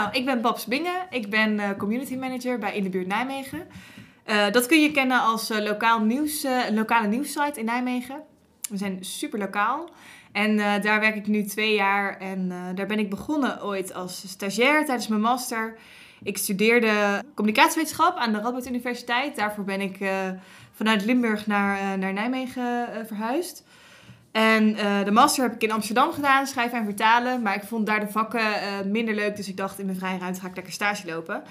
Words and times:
Nou, 0.00 0.12
ik 0.12 0.24
ben 0.24 0.40
Babs 0.40 0.66
Bingen. 0.66 1.06
Ik 1.10 1.30
ben 1.30 1.60
eh, 1.60 1.70
community 1.78 2.16
manager 2.16 2.58
bij 2.58 2.76
In 2.76 2.82
de 2.82 2.88
Buurt 2.88 3.06
Nijmegen. 3.06 3.66
Eh, 4.24 4.50
dat 4.50 4.66
kun 4.66 4.82
je 4.82 4.90
kennen 4.90 5.20
als 5.20 5.50
eh, 5.50 5.64
lokaal 5.64 6.00
nieuws, 6.00 6.46
lokale 6.72 7.06
nieuwssite 7.06 7.58
in 7.58 7.64
Nijmegen. 7.64 8.22
We 8.70 8.76
zijn 8.76 9.04
super 9.04 9.38
lokaal. 9.38 9.90
En 10.32 10.56
daar 10.56 11.00
werk 11.00 11.16
ik 11.16 11.26
nu 11.26 11.44
twee 11.44 11.74
jaar. 11.74 12.18
En 12.18 12.52
daar 12.74 12.86
ben 12.86 12.98
ik 12.98 13.10
begonnen 13.10 13.64
ooit 13.64 13.94
als 13.94 14.28
stagiair 14.28 14.84
tijdens 14.84 15.08
mijn 15.08 15.20
master. 15.20 15.78
Ik 16.22 16.38
studeerde 16.38 17.22
communicatiewetenschap 17.34 18.16
aan 18.16 18.32
de 18.32 18.40
Radboud 18.40 18.66
Universiteit. 18.66 19.36
Daarvoor 19.36 19.64
ben 19.64 19.80
ik 19.80 19.98
vanuit 20.72 21.04
Limburg 21.04 21.46
naar, 21.46 21.98
naar 21.98 22.12
Nijmegen 22.12 22.88
verhuisd. 23.06 23.64
En 24.32 24.76
eh, 24.76 25.04
de 25.04 25.10
master 25.10 25.42
heb 25.44 25.54
ik 25.54 25.62
in 25.62 25.70
Amsterdam 25.70 26.12
gedaan, 26.12 26.46
schrijven 26.46 26.78
en 26.78 26.84
vertalen. 26.84 27.42
Maar 27.42 27.54
ik 27.54 27.62
vond 27.62 27.86
daar 27.86 28.00
de 28.00 28.08
vakken 28.08 28.40
eh, 28.62 28.80
minder 28.86 29.14
leuk. 29.14 29.36
Dus 29.36 29.48
ik 29.48 29.56
dacht, 29.56 29.78
in 29.78 29.86
mijn 29.86 29.98
vrije 29.98 30.18
ruimte 30.18 30.40
ga 30.40 30.46
ik 30.48 30.54
lekker 30.54 30.72
stage 30.72 31.06
lopen. 31.06 31.42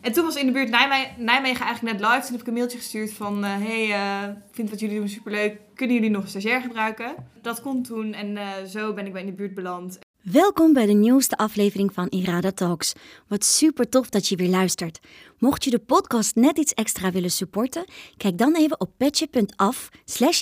En 0.00 0.12
toen 0.12 0.24
was 0.24 0.36
in 0.36 0.46
de 0.46 0.52
buurt 0.52 0.70
Nijme- 0.70 1.08
Nijmegen 1.18 1.64
eigenlijk 1.66 1.98
net 1.98 2.08
live. 2.10 2.22
Toen 2.22 2.32
heb 2.32 2.40
ik 2.40 2.46
een 2.46 2.54
mailtje 2.54 2.78
gestuurd 2.78 3.12
van... 3.12 3.44
eh, 3.44 3.50
hey, 3.56 3.84
ik 4.28 4.54
vind 4.54 4.70
wat 4.70 4.80
jullie 4.80 4.98
doen 4.98 5.08
superleuk. 5.08 5.60
Kunnen 5.74 5.96
jullie 5.96 6.10
nog 6.10 6.22
een 6.22 6.28
stagiair 6.28 6.60
gebruiken? 6.60 7.14
Dat 7.42 7.60
kon 7.60 7.82
toen 7.82 8.12
en 8.12 8.38
zo 8.68 8.92
ben 8.94 9.06
ik 9.06 9.12
bij 9.12 9.20
in 9.20 9.26
de 9.26 9.32
buurt 9.34 9.54
beland. 9.54 9.98
Welkom 10.22 10.72
bij 10.72 10.86
de 10.86 10.92
nieuwste 10.92 11.36
aflevering 11.36 11.92
van 11.94 12.06
Irada 12.08 12.50
Talks. 12.50 12.92
Wat 13.28 13.44
super 13.44 13.88
tof 13.88 14.08
dat 14.08 14.28
je 14.28 14.36
weer 14.36 14.48
luistert. 14.48 14.98
Mocht 15.38 15.64
je 15.64 15.70
de 15.70 15.78
podcast 15.78 16.34
net 16.34 16.58
iets 16.58 16.74
extra 16.74 17.10
willen 17.10 17.30
supporten, 17.30 17.84
kijk 18.16 18.38
dan 18.38 18.56
even 18.56 18.80
op 18.80 18.90
petje.af 18.96 19.88
slash. 20.04 20.40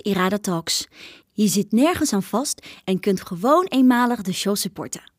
Je 1.41 1.49
zit 1.49 1.73
nergens 1.73 2.13
aan 2.13 2.23
vast 2.23 2.67
en 2.85 3.01
kunt 3.01 3.21
gewoon 3.21 3.65
eenmalig 3.65 4.23
de 4.23 4.33
show 4.33 4.57
supporten. 4.57 5.13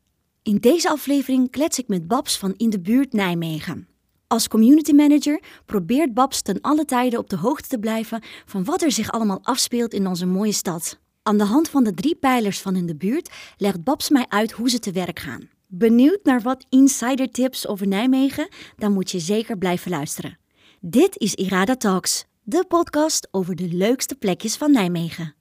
In 0.43 0.57
deze 0.57 0.89
aflevering 0.89 1.51
klets 1.51 1.79
ik 1.79 1.87
met 1.87 2.07
Babs 2.07 2.37
van 2.37 2.53
In 2.57 2.69
de 2.69 2.79
Buurt 2.79 3.13
Nijmegen. 3.13 3.87
Als 4.27 4.47
community 4.47 4.91
manager 4.91 5.41
probeert 5.65 6.13
Babs 6.13 6.41
ten 6.41 6.61
alle 6.61 6.85
tijden 6.85 7.19
op 7.19 7.29
de 7.29 7.35
hoogte 7.35 7.67
te 7.67 7.79
blijven 7.79 8.23
van 8.45 8.63
wat 8.63 8.81
er 8.81 8.91
zich 8.91 9.11
allemaal 9.11 9.39
afspeelt 9.43 9.93
in 9.93 10.07
onze 10.07 10.25
mooie 10.25 10.51
stad. 10.51 10.99
Aan 11.23 11.37
de 11.37 11.43
hand 11.43 11.69
van 11.69 11.83
de 11.83 11.93
drie 11.93 12.15
pijlers 12.15 12.59
van 12.59 12.75
in 12.75 12.85
de 12.85 12.95
buurt 12.95 13.29
legt 13.57 13.83
Babs 13.83 14.09
mij 14.09 14.25
uit 14.27 14.51
hoe 14.51 14.69
ze 14.69 14.79
te 14.79 14.91
werk 14.91 15.19
gaan. 15.19 15.49
Benieuwd 15.67 16.19
naar 16.23 16.41
wat 16.41 16.65
insider 16.69 17.31
tips 17.31 17.67
over 17.67 17.87
Nijmegen? 17.87 18.47
Dan 18.75 18.93
moet 18.93 19.11
je 19.11 19.19
zeker 19.19 19.57
blijven 19.57 19.91
luisteren. 19.91 20.37
Dit 20.79 21.17
is 21.17 21.33
Irada 21.33 21.75
Talks, 21.75 22.25
de 22.41 22.65
podcast 22.67 23.27
over 23.31 23.55
de 23.55 23.67
leukste 23.71 24.15
plekjes 24.15 24.55
van 24.55 24.71
Nijmegen. 24.71 25.37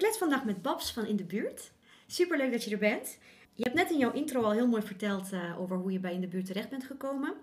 Klets 0.00 0.18
vandaag 0.18 0.44
met 0.44 0.62
Babs 0.62 0.92
van 0.92 1.06
In 1.06 1.16
de 1.16 1.24
Buurt. 1.24 1.70
Superleuk 2.06 2.52
dat 2.52 2.64
je 2.64 2.70
er 2.70 2.78
bent. 2.78 3.18
Je 3.54 3.62
hebt 3.62 3.74
net 3.74 3.90
in 3.90 3.98
jouw 3.98 4.12
intro 4.12 4.42
al 4.42 4.52
heel 4.52 4.66
mooi 4.66 4.82
verteld 4.82 5.32
eh, 5.32 5.60
over 5.60 5.76
hoe 5.76 5.92
je 5.92 5.98
bij 5.98 6.14
In 6.14 6.20
de 6.20 6.26
Buurt 6.26 6.46
terecht 6.46 6.68
bent 6.68 6.84
gekomen. 6.84 7.34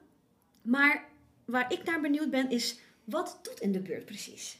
Maar 0.61 1.05
waar 1.45 1.73
ik 1.73 1.83
naar 1.83 2.02
benieuwd 2.02 2.30
ben 2.30 2.50
is, 2.50 2.80
wat 3.03 3.39
doet 3.41 3.59
In 3.59 3.72
de 3.72 3.80
Buurt 3.80 4.05
precies? 4.05 4.59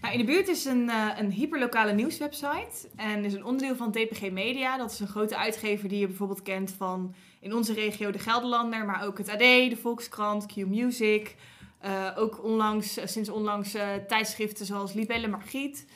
Nou, 0.00 0.12
in 0.12 0.18
de 0.18 0.32
buurt 0.32 0.48
is 0.48 0.64
een, 0.64 0.88
eh, 0.88 1.08
een 1.16 1.30
hyperlokale 1.30 1.92
nieuwswebsite. 1.92 2.88
En 2.96 3.24
is 3.24 3.32
een 3.32 3.44
onderdeel 3.44 3.76
van 3.76 3.90
DPG 3.90 4.30
Media. 4.30 4.76
Dat 4.76 4.90
is 4.90 5.00
een 5.00 5.08
grote 5.08 5.36
uitgever 5.36 5.88
die 5.88 5.98
je 5.98 6.06
bijvoorbeeld 6.06 6.42
kent 6.42 6.70
van 6.70 7.14
in 7.40 7.54
onze 7.54 7.72
regio 7.72 8.10
de 8.10 8.18
Gelderlander. 8.18 8.84
Maar 8.84 9.06
ook 9.06 9.18
het 9.18 9.28
AD, 9.28 9.38
de 9.38 9.78
Volkskrant, 9.80 10.46
Q 10.46 10.56
Music. 10.56 11.36
Eh, 11.78 12.10
ook 12.16 12.44
onlangs, 12.44 12.98
sinds 13.04 13.28
onlangs 13.28 13.76
tijdschriften 14.06 14.66
zoals 14.66 14.92
Libelle 14.92 15.28
Margriet. 15.28 15.86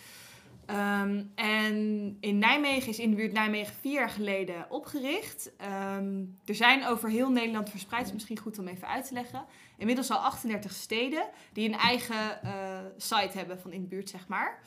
Ehm, 0.73 1.23
en 1.35 2.17
in 2.21 2.39
Nijmegen 2.39 2.89
is 2.89 2.99
in 2.99 3.11
de 3.11 3.17
buurt 3.17 3.33
Nijmegen 3.33 3.75
vier 3.81 3.93
jaar 3.93 4.11
geleden 4.11 4.71
opgericht. 4.71 5.51
Ehm, 5.57 6.25
er 6.45 6.55
zijn 6.55 6.87
over 6.87 7.09
heel 7.09 7.31
Nederland 7.31 7.71
verspreid, 7.71 8.07
is 8.07 8.13
misschien 8.13 8.39
goed 8.39 8.59
om 8.59 8.69
even 8.69 8.89
uit 8.89 9.07
te 9.07 9.15
leggen. 9.15 9.45
Inmiddels 9.77 10.11
al 10.11 10.19
38 10.19 10.73
steden 10.73 11.29
die 11.53 11.69
een 11.69 11.79
eigen 11.79 12.43
eh, 12.43 12.79
site 12.97 13.39
hebben 13.39 13.61
van 13.61 13.73
in 13.73 13.81
de 13.81 13.87
buurt, 13.87 14.09
zeg 14.09 14.29
maar. 14.29 14.63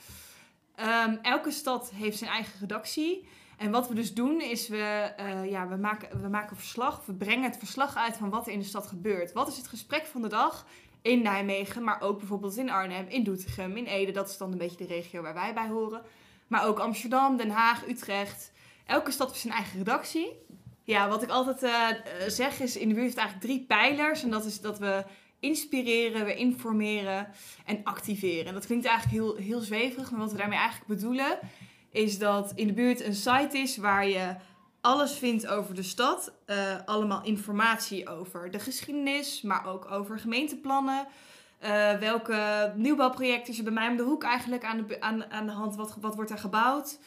Ehm, 0.74 1.16
elke 1.22 1.50
stad 1.50 1.90
heeft 1.90 2.18
zijn 2.18 2.30
eigen 2.30 2.60
redactie. 2.60 3.28
En 3.56 3.70
wat 3.70 3.88
we 3.88 3.94
dus 3.94 4.14
doen 4.14 4.40
is, 4.40 4.68
we, 4.68 5.12
eh, 5.16 5.50
ja, 5.50 5.68
we, 5.68 5.76
maken, 5.76 6.22
we 6.22 6.28
maken 6.28 6.56
verslag, 6.56 7.02
we 7.06 7.14
brengen 7.14 7.50
het 7.50 7.58
verslag 7.58 7.96
uit 7.96 8.16
van 8.16 8.30
wat 8.30 8.46
er 8.46 8.52
in 8.52 8.58
de 8.58 8.64
stad 8.64 8.86
gebeurt. 8.86 9.32
Wat 9.32 9.48
is 9.48 9.56
het 9.56 9.68
gesprek 9.68 10.06
van 10.06 10.22
de 10.22 10.28
dag 10.28 10.66
in 11.06 11.22
Nijmegen, 11.22 11.84
maar 11.84 12.00
ook 12.00 12.18
bijvoorbeeld 12.18 12.56
in 12.56 12.70
Arnhem, 12.70 13.06
in 13.08 13.24
Doetinchem, 13.24 13.76
in 13.76 13.84
Ede. 13.84 14.12
Dat 14.12 14.28
is 14.28 14.36
dan 14.36 14.52
een 14.52 14.58
beetje 14.58 14.86
de 14.86 14.94
regio 14.94 15.22
waar 15.22 15.34
wij 15.34 15.54
bij 15.54 15.68
horen. 15.68 16.02
Maar 16.46 16.66
ook 16.66 16.78
Amsterdam, 16.78 17.36
Den 17.36 17.50
Haag, 17.50 17.88
Utrecht. 17.88 18.52
Elke 18.86 19.10
stad 19.10 19.28
heeft 19.28 19.40
zijn 19.40 19.54
eigen 19.54 19.78
redactie. 19.78 20.32
Ja, 20.82 21.08
wat 21.08 21.22
ik 21.22 21.28
altijd 21.28 21.62
eh, 21.62 21.90
eh, 21.90 21.96
zeg 22.26 22.60
is, 22.60 22.76
in 22.76 22.88
de 22.88 22.94
buurt 22.94 23.16
eigenlijk 23.16 23.46
drie 23.46 23.64
pijlers. 23.66 24.22
En 24.22 24.30
dat 24.30 24.44
is 24.44 24.60
dat 24.60 24.78
we 24.78 25.04
inspireren, 25.40 26.24
we 26.24 26.34
informeren 26.34 27.28
en 27.64 27.80
activeren. 27.84 28.46
En 28.46 28.54
dat 28.54 28.66
klinkt 28.66 28.86
eigenlijk 28.86 29.16
heel, 29.16 29.36
heel 29.36 29.60
zweverig, 29.60 30.10
maar 30.10 30.20
wat 30.20 30.32
we 30.32 30.38
daarmee 30.38 30.58
eigenlijk 30.58 30.88
bedoelen... 30.88 31.38
is 31.90 32.18
dat 32.18 32.52
in 32.54 32.66
de 32.66 32.72
buurt 32.72 33.04
een 33.04 33.14
site 33.14 33.58
is 33.58 33.76
waar 33.76 34.08
je 34.08 34.36
alles 34.80 35.12
vindt 35.12 35.46
over 35.46 35.74
de 35.74 35.82
stad. 35.82 36.32
Eh, 36.44 36.76
allemaal 36.84 37.24
informatie 37.24 38.08
over 38.08 38.50
de 38.50 38.58
geschiedenis, 38.58 39.42
maar 39.42 39.66
ook 39.66 39.90
over 39.90 40.18
gemeenteplannen. 40.18 41.06
Eh, 41.58 41.98
welke 41.98 42.72
nieuwbouwproject 42.76 43.48
is 43.48 43.62
bij 43.62 43.72
mij 43.72 43.88
om 43.88 43.96
de 43.96 44.02
hoek 44.02 44.24
eigenlijk 44.24 44.64
aan 44.64 44.86
de, 44.86 45.00
aan, 45.00 45.30
aan 45.30 45.46
de 45.46 45.52
hand? 45.52 45.76
Wat, 45.76 45.96
wat 46.00 46.14
wordt 46.14 46.30
er 46.30 46.38
gebouwd? 46.38 46.98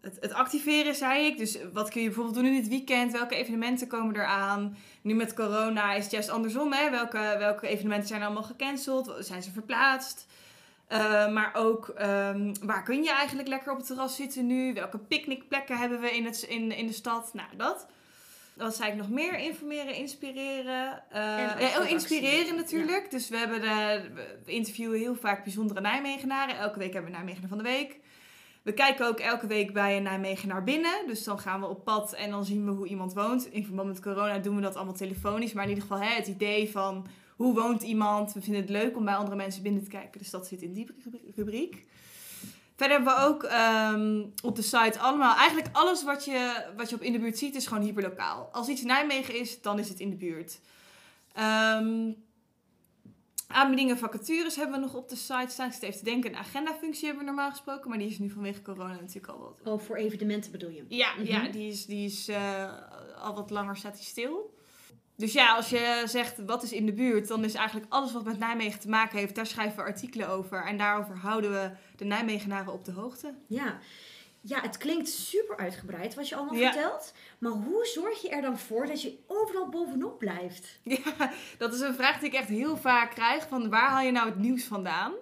Het, 0.00 0.16
het 0.20 0.32
activeren, 0.32 0.94
zei 0.94 1.26
ik. 1.26 1.38
Dus 1.38 1.58
wat 1.72 1.90
kun 1.90 2.00
je 2.00 2.06
bijvoorbeeld 2.06 2.36
doen 2.36 2.46
in 2.46 2.60
dit 2.60 2.68
weekend? 2.68 3.12
Welke 3.12 3.34
evenementen 3.34 3.86
komen 3.86 4.14
er 4.14 4.26
aan? 4.26 4.76
Nu 5.02 5.14
met 5.14 5.34
corona 5.34 5.92
is 5.92 6.02
het 6.02 6.12
juist 6.12 6.28
andersom. 6.28 6.72
Hè? 6.72 6.90
Welke, 6.90 7.34
welke 7.38 7.68
evenementen 7.68 8.08
zijn 8.08 8.22
allemaal 8.22 8.42
gecanceld? 8.42 9.14
Zijn 9.18 9.42
ze 9.42 9.52
verplaatst? 9.52 10.26
Uh, 10.92 11.32
maar 11.32 11.50
ook 11.54 11.88
um, 11.88 12.52
waar 12.66 12.82
kun 12.82 13.02
je 13.02 13.10
eigenlijk 13.10 13.48
lekker 13.48 13.72
op 13.72 13.78
het 13.78 13.86
terras 13.86 14.16
zitten 14.16 14.46
nu? 14.46 14.74
Welke 14.74 14.98
picknickplekken 14.98 15.78
hebben 15.78 16.00
we 16.00 16.16
in, 16.16 16.24
het, 16.24 16.42
in, 16.42 16.72
in 16.72 16.86
de 16.86 16.92
stad? 16.92 17.30
Nou, 17.32 17.48
dat. 17.56 17.86
Wat 18.54 18.76
zei 18.76 18.90
ik 18.90 18.96
nog 18.96 19.10
meer? 19.10 19.38
Informeren, 19.38 19.94
inspireren. 19.94 21.02
Uh, 21.12 21.18
ja, 21.60 21.80
oh, 21.80 21.90
inspireren 21.90 22.56
natuurlijk. 22.56 23.02
Ja. 23.02 23.10
Dus 23.10 23.28
we, 23.28 23.36
hebben 23.36 23.60
de, 23.60 24.08
we 24.44 24.52
interviewen 24.52 24.98
heel 24.98 25.14
vaak 25.14 25.44
bijzondere 25.44 25.80
Nijmegenaren. 25.80 26.58
Elke 26.58 26.78
week 26.78 26.92
hebben 26.92 27.10
we 27.10 27.16
Nijmegenaar 27.16 27.48
van 27.48 27.58
de 27.58 27.64
Week. 27.64 27.98
We 28.62 28.72
kijken 28.72 29.06
ook 29.06 29.18
elke 29.18 29.46
week 29.46 29.72
bij 29.72 29.96
een 29.96 30.02
Nijmegenaar 30.02 30.64
binnen. 30.64 31.06
Dus 31.06 31.24
dan 31.24 31.38
gaan 31.38 31.60
we 31.60 31.66
op 31.66 31.84
pad 31.84 32.12
en 32.12 32.30
dan 32.30 32.44
zien 32.44 32.64
we 32.64 32.70
hoe 32.70 32.86
iemand 32.86 33.12
woont. 33.12 33.52
In 33.52 33.64
verband 33.64 33.88
met 33.88 34.00
corona 34.00 34.38
doen 34.38 34.56
we 34.56 34.62
dat 34.62 34.76
allemaal 34.76 34.94
telefonisch. 34.94 35.52
Maar 35.52 35.64
in 35.64 35.68
ieder 35.68 35.84
geval 35.84 36.00
hè, 36.00 36.14
het 36.14 36.26
idee 36.26 36.70
van 36.70 37.06
hoe 37.36 37.54
woont 37.54 37.82
iemand. 37.82 38.32
We 38.32 38.40
vinden 38.40 38.60
het 38.60 38.70
leuk 38.70 38.96
om 38.96 39.04
bij 39.04 39.14
andere 39.14 39.36
mensen 39.36 39.62
binnen 39.62 39.82
te 39.82 39.90
kijken. 39.90 40.18
Dus 40.18 40.30
dat 40.30 40.46
zit 40.46 40.62
in 40.62 40.72
die 40.72 40.88
rubriek. 41.34 41.86
Verder 42.76 42.96
hebben 42.96 43.14
we 43.14 43.20
ook 43.20 43.42
um, 43.42 44.32
op 44.42 44.56
de 44.56 44.62
site 44.62 44.98
allemaal... 44.98 45.36
Eigenlijk 45.36 45.76
alles 45.76 46.04
wat 46.04 46.24
je, 46.24 46.64
wat 46.76 46.90
je 46.90 46.94
op 46.94 47.02
in 47.02 47.12
de 47.12 47.18
buurt 47.18 47.38
ziet 47.38 47.54
is 47.54 47.66
gewoon 47.66 47.82
hyperlokaal. 47.82 48.48
Als 48.52 48.68
iets 48.68 48.82
Nijmegen 48.82 49.38
is, 49.38 49.62
dan 49.62 49.78
is 49.78 49.88
het 49.88 50.00
in 50.00 50.10
de 50.10 50.16
buurt. 50.16 50.60
Um, 51.38 52.24
aanbiedingen, 53.46 53.98
vacatures 53.98 54.56
hebben 54.56 54.74
we 54.74 54.86
nog 54.86 54.94
op 54.94 55.08
de 55.08 55.16
site 55.16 55.48
staan. 55.48 55.66
Ik 55.66 55.72
zit 55.72 55.82
even 55.82 55.98
te 55.98 56.04
denken, 56.04 56.30
een 56.30 56.36
agendafunctie 56.36 57.06
hebben 57.06 57.24
we 57.24 57.30
normaal 57.30 57.50
gesproken. 57.50 57.88
Maar 57.88 57.98
die 57.98 58.08
is 58.08 58.18
nu 58.18 58.30
vanwege 58.30 58.62
corona 58.62 58.94
natuurlijk 59.00 59.32
al 59.32 59.38
wat... 59.38 59.60
Oh, 59.64 59.80
voor 59.80 59.96
evenementen 59.96 60.52
bedoel 60.52 60.70
je? 60.70 60.84
Ja, 60.88 61.12
mm 61.12 61.16
-hmm. 61.16 61.26
ja 61.26 61.48
die 61.48 61.68
is, 61.68 61.86
die 61.86 62.06
is 62.06 62.28
uh, 62.28 62.72
al 63.22 63.34
wat 63.34 63.50
langer 63.50 63.76
staat 63.76 63.96
die 63.96 64.04
stil. 64.04 64.54
Dus 65.16 65.32
ja, 65.32 65.54
als 65.54 65.68
je 65.68 66.02
zegt 66.04 66.44
wat 66.46 66.62
is 66.62 66.72
in 66.72 66.86
de 66.86 66.92
buurt, 66.92 67.28
dan 67.28 67.44
is 67.44 67.54
eigenlijk 67.54 67.92
alles 67.92 68.12
wat 68.12 68.24
met 68.24 68.38
Nijmegen 68.38 68.80
te 68.80 68.88
maken 68.88 69.18
heeft, 69.18 69.34
daar 69.34 69.46
schrijven 69.46 69.76
we 69.76 69.82
artikelen 69.82 70.28
over. 70.28 70.64
En 70.64 70.78
daarover 70.78 71.16
houden 71.16 71.50
we 71.50 71.70
de 71.96 72.04
Nijmegenaren 72.04 72.72
op 72.72 72.84
de 72.84 72.92
hoogte. 72.92 73.34
Ja. 73.46 73.78
Ja, 74.40 74.60
het 74.60 74.76
klinkt 74.76 75.08
super 75.08 75.56
uitgebreid 75.56 76.14
wat 76.14 76.28
je 76.28 76.36
allemaal 76.36 76.54
ja. 76.54 76.72
vertelt. 76.72 77.12
Maar 77.38 77.52
hoe 77.52 77.86
zorg 77.86 78.22
je 78.22 78.28
er 78.28 78.42
dan 78.42 78.58
voor 78.58 78.86
dat 78.86 79.02
je 79.02 79.18
overal 79.26 79.68
bovenop 79.68 80.18
blijft? 80.18 80.78
Ja, 80.82 81.32
dat 81.58 81.74
is 81.74 81.80
een 81.80 81.94
vraag 81.94 82.18
die 82.18 82.28
ik 82.28 82.34
echt 82.34 82.48
heel 82.48 82.76
vaak 82.76 83.10
krijg. 83.10 83.48
Van 83.48 83.70
waar 83.70 83.90
haal 83.90 84.04
je 84.04 84.10
nou 84.10 84.28
het 84.28 84.38
nieuws 84.38 84.64
vandaan? 84.64 85.12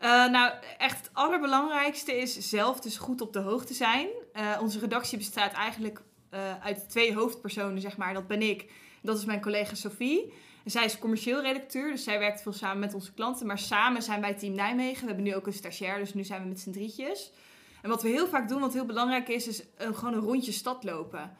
Uh, 0.00 0.30
nou, 0.30 0.52
echt 0.78 0.96
het 0.96 1.10
allerbelangrijkste 1.12 2.16
is 2.16 2.38
zelf 2.38 2.80
dus 2.80 2.96
goed 2.96 3.20
op 3.20 3.32
de 3.32 3.38
hoogte 3.38 3.74
zijn. 3.74 4.08
Uh, 4.34 4.58
onze 4.60 4.78
redactie 4.78 5.18
bestaat 5.18 5.52
eigenlijk 5.52 6.00
uh, 6.30 6.40
uit 6.64 6.88
twee 6.88 7.14
hoofdpersonen, 7.14 7.80
zeg 7.80 7.96
maar. 7.96 8.14
Dat 8.14 8.26
ben 8.26 8.42
ik. 8.42 8.70
Dat 9.02 9.18
is 9.18 9.24
mijn 9.24 9.40
collega 9.40 9.74
Sophie. 9.74 10.32
Zij 10.64 10.84
is 10.84 10.98
commercieel 10.98 11.42
redacteur, 11.42 11.90
dus 11.90 12.04
zij 12.04 12.18
werkt 12.18 12.42
veel 12.42 12.52
samen 12.52 12.78
met 12.78 12.94
onze 12.94 13.12
klanten. 13.12 13.46
Maar 13.46 13.58
samen 13.58 14.02
zijn 14.02 14.20
wij 14.20 14.34
Team 14.34 14.54
Nijmegen. 14.54 15.00
We 15.00 15.06
hebben 15.06 15.24
nu 15.24 15.34
ook 15.34 15.46
een 15.46 15.52
stagiair, 15.52 15.98
dus 15.98 16.14
nu 16.14 16.24
zijn 16.24 16.42
we 16.42 16.48
met 16.48 16.60
z'n 16.60 16.70
drietjes. 16.70 17.32
En 17.82 17.88
wat 17.88 18.02
we 18.02 18.08
heel 18.08 18.28
vaak 18.28 18.48
doen, 18.48 18.60
wat 18.60 18.72
heel 18.72 18.84
belangrijk 18.84 19.28
is, 19.28 19.48
is 19.48 19.62
een, 19.76 19.94
gewoon 19.94 20.14
een 20.14 20.20
rondje 20.20 20.52
stad 20.52 20.84
lopen. 20.84 21.36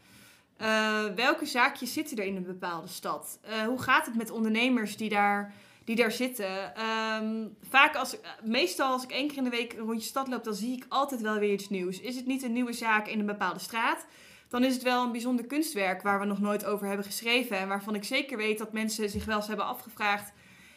Uh, 0.63 1.05
welke 1.05 1.47
zaakjes 1.47 1.93
zitten 1.93 2.17
er 2.17 2.25
in 2.25 2.37
een 2.37 2.47
bepaalde 2.47 2.89
stad? 2.89 3.39
Uh, 3.49 3.63
hoe 3.63 3.83
gaat 3.83 4.07
het 4.07 4.17
met 4.17 4.31
ondernemers 4.31 4.97
die 4.97 5.09
daar, 5.09 5.55
die 5.85 5.97
daar 5.97 6.13
zitten. 6.13 6.75
Ehm, 6.75 7.47
vaak 7.69 7.97
als, 7.97 8.17
meestal 8.43 8.93
als 8.93 9.03
ik 9.03 9.11
één 9.11 9.29
keer 9.29 9.37
in 9.37 9.45
de 9.45 9.51
week 9.51 9.73
een 9.73 9.87
rondje 9.87 10.09
stad 10.09 10.29
loop, 10.29 10.45
dan 10.45 10.55
zie 10.55 10.77
ik 10.77 10.87
altijd 10.89 11.21
wel 11.21 11.39
weer 11.39 11.53
iets 11.53 11.69
nieuws. 11.69 12.01
Is 12.01 12.17
het 12.17 12.27
niet 12.27 12.43
een 12.43 12.53
nieuwe 12.53 12.73
zaak 12.73 13.09
in 13.09 13.19
een 13.19 13.27
bepaalde 13.27 13.61
straat, 13.61 14.07
dan 14.51 14.65
is 14.65 14.75
het 14.75 14.83
wel 14.83 15.05
een 15.05 15.13
bijzonder 15.13 15.47
kunstwerk 15.47 16.03
waar 16.03 16.21
we 16.21 16.27
nog 16.27 16.41
nooit 16.41 16.65
over 16.65 16.87
hebben 16.87 17.07
geschreven. 17.07 17.59
En 17.59 17.69
waarvan 17.69 17.95
ik 17.95 18.05
zeker 18.05 18.37
weet 18.37 18.59
dat 18.59 18.73
mensen 18.73 19.11
zich 19.11 19.25
wel 19.25 19.37
eens 19.37 19.47
hebben 19.47 19.67
afgevraagd. 19.67 20.33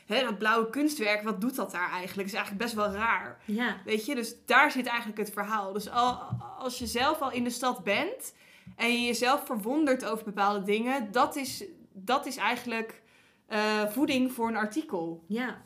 Hè, 0.05 0.23
dat 0.23 0.37
blauwe 0.37 0.69
kunstwerk, 0.69 1.23
wat 1.23 1.41
doet 1.41 1.55
dat 1.55 1.71
daar 1.71 1.91
eigenlijk? 1.91 2.27
is 2.27 2.33
eigenlijk 2.33 2.63
best 2.63 2.75
wel 2.75 2.91
raar. 2.91 3.39
Ja. 3.45 3.77
Weet 3.85 4.05
je, 4.05 4.15
dus 4.15 4.35
daar 4.45 4.71
zit 4.71 4.85
eigenlijk 4.85 5.17
het 5.17 5.31
verhaal. 5.31 5.73
Dus 5.73 5.89
al, 5.89 6.19
als 6.59 6.79
je 6.79 6.85
zelf 6.85 7.21
al 7.21 7.31
in 7.31 7.43
de 7.43 7.49
stad 7.49 7.83
bent 7.83 8.33
en 8.75 8.91
je 8.91 9.05
jezelf 9.05 9.45
verwondert 9.45 10.05
over 10.05 10.25
bepaalde 10.25 10.63
dingen, 10.63 11.11
dat 11.11 11.35
is, 11.35 11.63
dat 11.91 12.25
is 12.25 12.37
eigenlijk 12.37 13.01
eh, 13.47 13.87
voeding 13.87 14.31
voor 14.31 14.47
een 14.47 14.55
artikel. 14.55 15.23
Ja. 15.27 15.61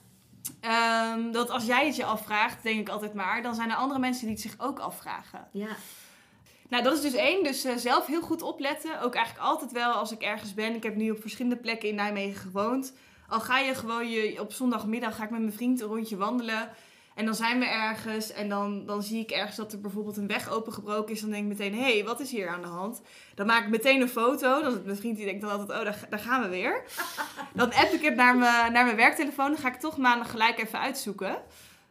Ehm, 0.60 1.31
dat 1.31 1.50
als 1.50 1.65
jij 1.65 1.86
het 1.86 1.95
je 1.95 2.06
afvraagt, 2.06 2.63
denk 2.63 2.80
ik 2.80 2.89
altijd 2.89 3.13
maar, 3.13 3.42
dan 3.42 3.56
zijn 3.56 3.69
er 3.69 3.75
andere 3.75 4.00
mensen 4.00 4.25
die 4.25 4.36
het 4.36 4.44
zich 4.44 4.56
ook 4.57 4.80
afvragen. 4.80 5.48
Ja. 5.51 5.75
Nou, 6.68 6.84
dat 6.84 6.94
is 6.94 7.02
dus 7.02 7.14
één. 7.14 7.44
Dus 7.44 7.64
eh, 7.64 7.75
zelf 7.75 8.06
heel 8.06 8.22
goed 8.22 8.42
opletten. 8.42 9.02
Ook 9.02 9.16
eigenlijk 9.16 9.46
altijd 9.46 9.72
wel 9.72 9.92
als 9.92 10.12
ik 10.12 10.22
ergens 10.22 10.54
ben. 10.54 10.75
Ik 10.75 10.84
heb 10.84 10.96
nu 10.96 11.12
op 11.12 11.22
verschillende 11.22 11.58
plekken 11.58 11.90
in 11.90 11.96
Nijmegen 11.96 12.42
gewoond. 12.42 12.94
Al 13.28 13.40
ga 13.40 13.60
je 13.60 13.75
gewoon 13.75 14.10
je, 14.10 14.42
op 14.42 14.54
zondagmiddag 14.54 15.16
ga 15.16 15.24
ik 15.24 15.30
met 15.30 15.40
mijn 15.40 15.54
vriend 15.54 15.81
een 15.81 15.88
rondje 15.88 16.18
wandelen. 16.18 16.69
En 17.16 17.25
dan 17.25 17.36
zijn 17.36 17.60
we 17.60 17.66
ergens 17.66 18.31
en 18.31 18.50
dan, 18.50 18.86
dan 18.86 19.04
zie 19.04 19.19
ik 19.19 19.31
ergens 19.31 19.56
dat 19.56 19.72
er 19.72 19.81
bijvoorbeeld 19.81 20.18
een 20.18 20.28
weg 20.28 20.50
opengebroken 20.50 21.14
is. 21.14 21.22
Dan 21.22 21.30
denk 21.30 21.44
ik 21.44 21.58
meteen, 21.58 21.74
hé, 21.74 21.94
hey, 21.94 22.04
wat 22.04 22.19
is 22.19 22.31
hier 22.31 22.50
aan 22.50 22.62
de 22.62 22.68
hand? 22.68 23.02
Dan 23.36 23.46
maak 23.46 23.63
ik 23.63 23.70
meteen 23.70 24.02
een 24.02 24.10
foto. 24.10 24.62
Dan, 24.62 24.81
mijn 24.86 24.98
vriend 24.98 25.18
die 25.18 25.25
denkt 25.25 25.42
dan 25.42 25.52
altijd, 25.52 25.80
oh, 25.80 25.86
daar, 25.86 26.06
daar 26.10 26.20
gaan 26.20 26.42
we 26.42 26.48
weer. 26.48 26.84
Dan 27.54 27.74
app 27.74 27.92
ik 27.92 28.02
het 28.02 28.16
naar 28.16 28.36
mijn, 28.36 28.72
naar 28.72 28.86
mijn 28.86 28.96
werktelefoon. 28.96 29.52
Dan 29.52 29.58
ga 29.58 29.68
ik 29.68 29.80
toch 29.80 29.98
maandag 29.98 30.31
gelijk 30.31 30.60
even 30.60 30.80
uitzoeken. 30.80 31.38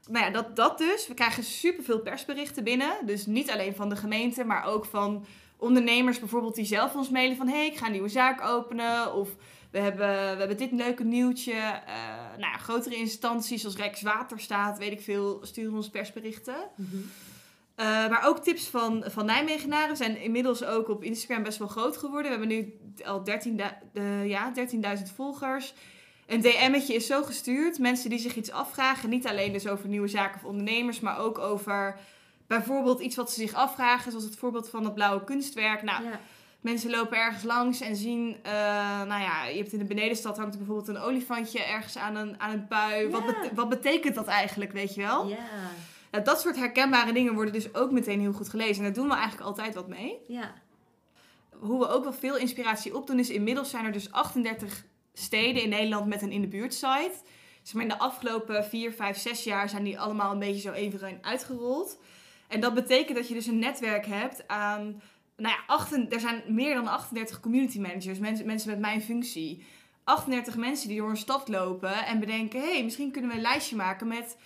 Nou 0.09 0.25
ja, 0.25 0.31
dat, 0.31 0.57
dat 0.57 0.79
dus. 0.79 1.09
We 1.09 1.15
krijgen 1.15 1.45
superveel 1.45 2.01
persberichten 2.01 2.65
binnen. 2.65 2.97
Dus 3.07 3.27
niet 3.27 3.51
alleen 3.51 3.75
van 3.75 3.89
de 3.89 3.97
gemeente, 3.97 4.45
maar 4.45 4.65
ook 4.65 4.85
van 4.85 5.27
ondernemers 5.57 6.19
bijvoorbeeld 6.19 6.55
die 6.55 6.65
zelf 6.65 6.95
ons 6.95 7.09
mailen 7.09 7.37
van... 7.37 7.49
hé, 7.49 7.57
hey, 7.57 7.67
ik 7.67 7.77
ga 7.77 7.87
een 7.87 7.93
nieuwe 7.93 8.09
zaak 8.09 8.45
openen 8.45 9.15
of... 9.15 9.29
We 9.71 9.79
hebben, 9.83 10.09
we 10.09 10.39
hebben 10.39 10.57
dit 10.57 10.73
leuke 10.73 11.05
nieuwtje. 11.05 11.53
Uh, 11.53 12.39
nou 12.39 12.53
ja, 12.53 12.57
grotere 12.57 12.97
instanties 12.97 13.61
zoals 13.61 13.77
Rijkswaterstaat, 13.77 14.79
weet 14.79 14.93
ik 14.93 15.01
veel, 15.01 15.39
sturen 15.43 15.75
ons 15.75 15.91
persberichten. 15.91 16.57
Mhm. 16.75 16.97
Uh, 16.97 17.87
maar 17.87 18.27
ook 18.27 18.39
tips 18.39 18.67
van, 18.67 19.05
van 19.07 19.27
Nijmegenaren 19.27 19.97
zijn 19.97 20.21
inmiddels 20.21 20.65
ook 20.65 20.89
op 20.89 21.05
Instagram 21.05 21.43
best 21.43 21.59
wel 21.59 21.69
groot 21.69 21.97
geworden. 21.97 22.33
We 22.33 22.39
hebben 22.39 22.49
nu 22.49 22.79
al 23.05 23.23
13.000 23.47 23.53
uh, 23.93 24.27
ja, 24.29 24.51
13 24.51 24.85
volgers. 25.15 25.75
Een 26.27 26.41
DM'tje 26.41 26.95
is 26.95 27.07
zo 27.07 27.23
gestuurd. 27.23 27.79
Mensen 27.79 28.11
die 28.11 28.19
zich 28.19 28.37
iets 28.37 28.51
afvragen. 28.51 29.09
Niet 29.09 29.27
alleen 29.27 29.53
dus 29.53 29.69
over 29.69 29.89
nieuwe 29.89 30.09
zaken 30.09 30.37
of 30.37 30.45
ondernemers, 30.45 31.01
maar 31.01 31.19
ook 31.19 31.39
over 31.39 31.99
bijvoorbeeld 32.47 33.01
iets 33.01 33.17
wat 33.17 33.33
ze 33.33 33.41
zich 33.41 33.55
afvragen. 33.55 34.11
Zoals 34.11 34.27
het 34.27 34.37
voorbeeld 34.37 34.69
van 34.71 34.85
het 34.85 34.95
blauwe 34.95 35.25
kunstwerk. 35.25 35.83
Nou, 35.83 36.05
Ja. 36.05 36.21
mensen 36.61 36.91
lopen 36.91 37.17
ergens 37.19 37.43
langs 37.43 37.81
en 37.81 37.97
zien, 37.97 38.37
eh, 38.43 38.53
nou 39.03 39.21
ja, 39.23 39.45
je 39.47 39.59
hebt 39.59 39.73
in 39.73 39.79
de 39.79 39.85
benedenstad 39.85 40.37
hangt 40.37 40.53
er 40.53 40.59
bijvoorbeeld 40.59 40.89
een 40.89 41.03
olifantje 41.03 41.65
ergens 41.65 41.97
aan 41.97 42.17
een, 42.17 42.41
aan 42.41 42.51
een 42.51 42.67
pui. 42.67 43.09
Wat, 43.11 43.23
wat 43.55 43.69
betekent 43.69 44.15
dat 44.15 44.27
eigenlijk, 44.27 44.73
weet 44.73 44.95
je 44.95 45.01
wel? 45.01 45.29
Ja. 45.29 45.37
Nou, 46.11 46.25
dat 46.25 46.41
soort 46.41 46.57
herkenbare 46.57 47.13
dingen 47.13 47.35
worden 47.35 47.53
dus 47.53 47.75
ook 47.75 47.91
meteen 47.91 48.21
heel 48.21 48.33
goed 48.33 48.49
gelezen. 48.49 48.77
En 48.77 48.83
daar 48.83 48.93
doen 48.93 49.09
we 49.09 49.15
eigenlijk 49.15 49.47
altijd 49.47 49.75
wat 49.75 49.89
mee. 49.89 50.19
Ja. 50.27 50.55
Hoe 51.59 51.79
we 51.79 51.89
ook 51.89 52.03
wel 52.03 52.13
veel 52.13 52.37
inspiratie 52.37 52.97
opdoen 52.97 53.19
is, 53.19 53.31
inmiddels 53.31 53.71
zijn 53.71 53.85
er 53.85 53.93
dus 53.93 54.13
38 54.13 54.85
steden 55.19 55.63
in 55.63 55.69
Nederland 55.69 56.07
met 56.07 56.23
een 56.23 56.33
in 56.33 56.41
de 56.41 56.47
buurt 56.47 56.75
site. 56.75 57.15
Maar 57.73 57.83
in 57.83 57.89
de 57.89 57.99
afgelopen 57.99 58.65
4, 58.65 58.93
5, 58.93 59.17
6 59.17 59.45
jaar 59.45 59.69
zijn 59.69 59.85
die 59.85 59.99
allemaal 59.99 60.33
een 60.33 60.39
beetje 60.39 60.61
zo 60.61 60.73
even 60.73 61.19
uitgerold. 61.21 61.99
En 62.49 62.61
dat 62.61 62.75
betekent 62.75 63.17
dat 63.17 63.29
je 63.29 63.35
dus 63.35 63.47
een 63.47 63.59
netwerk 63.59 64.07
hebt 64.07 64.49
aan, 64.49 65.03
nou 65.37 65.55
ja, 65.55 65.63
achten- 65.67 66.11
er 66.11 66.21
zijn 66.21 66.43
meer 66.49 66.75
dan 66.75 66.87
38 66.87 67.41
community 67.41 67.79
managers, 67.79 68.19
mensen, 68.19 68.47
mensen 68.47 68.71
met 68.71 68.79
mijn 68.79 69.03
functie. 69.03 69.65
38 70.05 70.57
mensen 70.57 70.89
die 70.89 70.99
door 70.99 71.11
een 71.11 71.17
stad 71.17 71.49
lopen 71.49 72.07
en 72.07 72.21
bedenken, 72.21 72.61
hé, 72.61 72.73
hey, 72.73 72.85
misschien 72.85 73.11
kunnen 73.11 73.31
we 73.31 73.37
een 73.37 73.43
lijstje 73.43 73.77
maken 73.77 74.07
met 74.07 74.37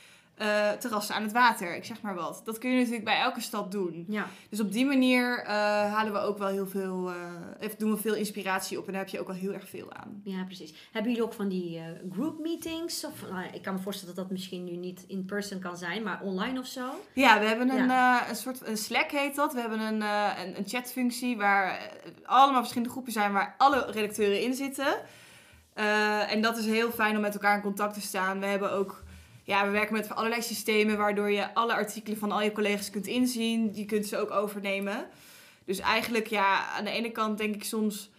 eh, 0.41 0.71
terrassen 0.71 1.15
aan 1.15 1.23
het 1.23 1.33
water. 1.33 1.77
Ik 1.77 1.85
zeg 1.85 2.01
maar 2.03 2.15
wat. 2.15 2.43
Dat 2.45 2.59
kun 2.59 2.71
je 2.71 2.77
natuurlijk 2.77 3.05
bij 3.05 3.21
elke 3.21 3.41
stad 3.41 3.73
doen. 3.73 4.05
Ja. 4.09 4.27
Dus 4.49 4.61
op 4.61 4.73
die 4.73 4.85
manier 4.85 5.39
eh, 5.39 5.55
halen 5.93 6.13
we 6.13 6.19
ook 6.19 6.39
wel 6.39 6.49
heel 6.49 6.67
veel, 6.67 7.11
of 7.65 7.75
doen 7.75 7.91
we 7.91 7.97
veel 7.97 8.15
inspiratie 8.15 8.79
op 8.79 8.87
en 8.87 8.93
daar 8.93 9.01
heb 9.01 9.11
je 9.11 9.21
ook 9.21 9.27
wel 9.27 9.37
heel 9.37 9.53
erg 9.53 9.69
veel 9.69 9.93
aan. 9.93 10.21
Ja, 10.25 10.45
precies. 10.45 10.75
Hebben 10.93 11.11
jullie 11.11 11.27
ook 11.27 11.33
van 11.35 11.49
die 11.49 11.83
group 12.13 12.39
meetings? 12.39 13.05
Of, 13.05 13.31
nou, 13.31 13.45
ik 13.53 13.63
kan 13.63 13.75
me 13.75 13.81
voorstellen 13.81 14.15
dat 14.15 14.25
dat 14.25 14.33
misschien 14.33 14.65
nu 14.65 14.77
niet 14.77 15.05
in 15.07 15.25
person 15.25 15.61
kan 15.61 15.77
zijn, 15.77 16.03
maar 16.03 16.21
online 16.23 16.59
of 16.59 16.67
zo? 16.67 16.91
Ja, 17.13 17.39
we 17.39 17.47
hebben 17.47 17.71
een, 17.71 17.91
een 18.29 18.37
soort 18.37 18.67
een 18.67 18.77
Slack 18.77 19.11
heet 19.11 19.35
dat. 19.35 19.53
We 19.53 19.61
hebben 19.61 19.81
een, 19.81 20.01
een, 20.01 20.59
een 20.59 20.69
chatfunctie 20.69 21.37
waar 21.37 21.91
allemaal 22.25 22.61
verschillende 22.61 22.93
groepen 22.93 23.13
zijn 23.13 23.33
waar 23.33 23.55
alle 23.59 23.87
redacteuren 23.91 24.43
in 24.43 24.55
zitten. 24.55 24.97
En 26.29 26.41
dat 26.41 26.57
is 26.57 26.67
heel 26.67 26.91
fijn 26.91 27.17
om 27.17 27.21
met 27.21 27.35
elkaar 27.35 27.57
in 27.57 27.63
contact 27.63 27.95
te 27.95 28.01
staan. 28.01 28.41
We 28.41 28.47
hebben 28.47 28.73
ook, 28.73 29.03
ja, 29.51 29.65
we 29.65 29.71
werken 29.71 29.93
met 29.97 30.11
allerlei 30.15 30.43
systemen 30.43 30.97
waardoor 30.97 31.31
je 31.31 31.55
alle 31.55 31.73
artikelen 31.75 32.19
van 32.19 32.33
al 32.33 32.43
je 32.43 32.53
collega's 32.53 32.91
kunt 32.91 33.07
inzien. 33.07 33.71
Die 33.73 33.85
kunt 33.87 34.07
ze 34.07 34.17
ook 34.19 34.31
overnemen. 34.31 35.07
Dus 35.65 35.79
eigenlijk, 35.79 36.27
ja, 36.27 36.67
aan 36.77 36.85
de 36.85 36.91
ene 36.91 37.11
kant 37.11 37.39
denk 37.39 37.55
ik 37.55 37.65
soms, 37.65 38.11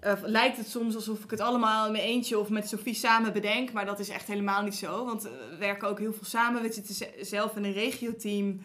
eh, 0.00 0.12
lijkt 0.22 0.56
het 0.56 0.68
soms 0.68 0.94
alsof 0.94 1.24
ik 1.24 1.30
het 1.30 1.40
allemaal 1.40 1.86
in 1.86 1.92
mijn 1.92 2.04
eentje 2.04 2.38
of 2.38 2.48
met 2.48 2.68
Sophie 2.68 2.94
samen 2.94 3.32
bedenk. 3.32 3.72
Maar 3.72 3.86
dat 3.86 3.98
is 3.98 4.08
echt 4.08 4.26
helemaal 4.26 4.62
niet 4.62 4.74
zo. 4.74 5.04
Want 5.04 5.22
we 5.22 5.56
werken 5.58 5.88
ook 5.88 5.98
heel 5.98 6.12
veel 6.12 6.24
samen. 6.26 6.62
We 6.62 6.72
zitten 6.72 6.94
ze- 6.94 7.18
zelf 7.20 7.56
in 7.56 7.64
een 7.64 7.72
regioteam. 7.72 8.60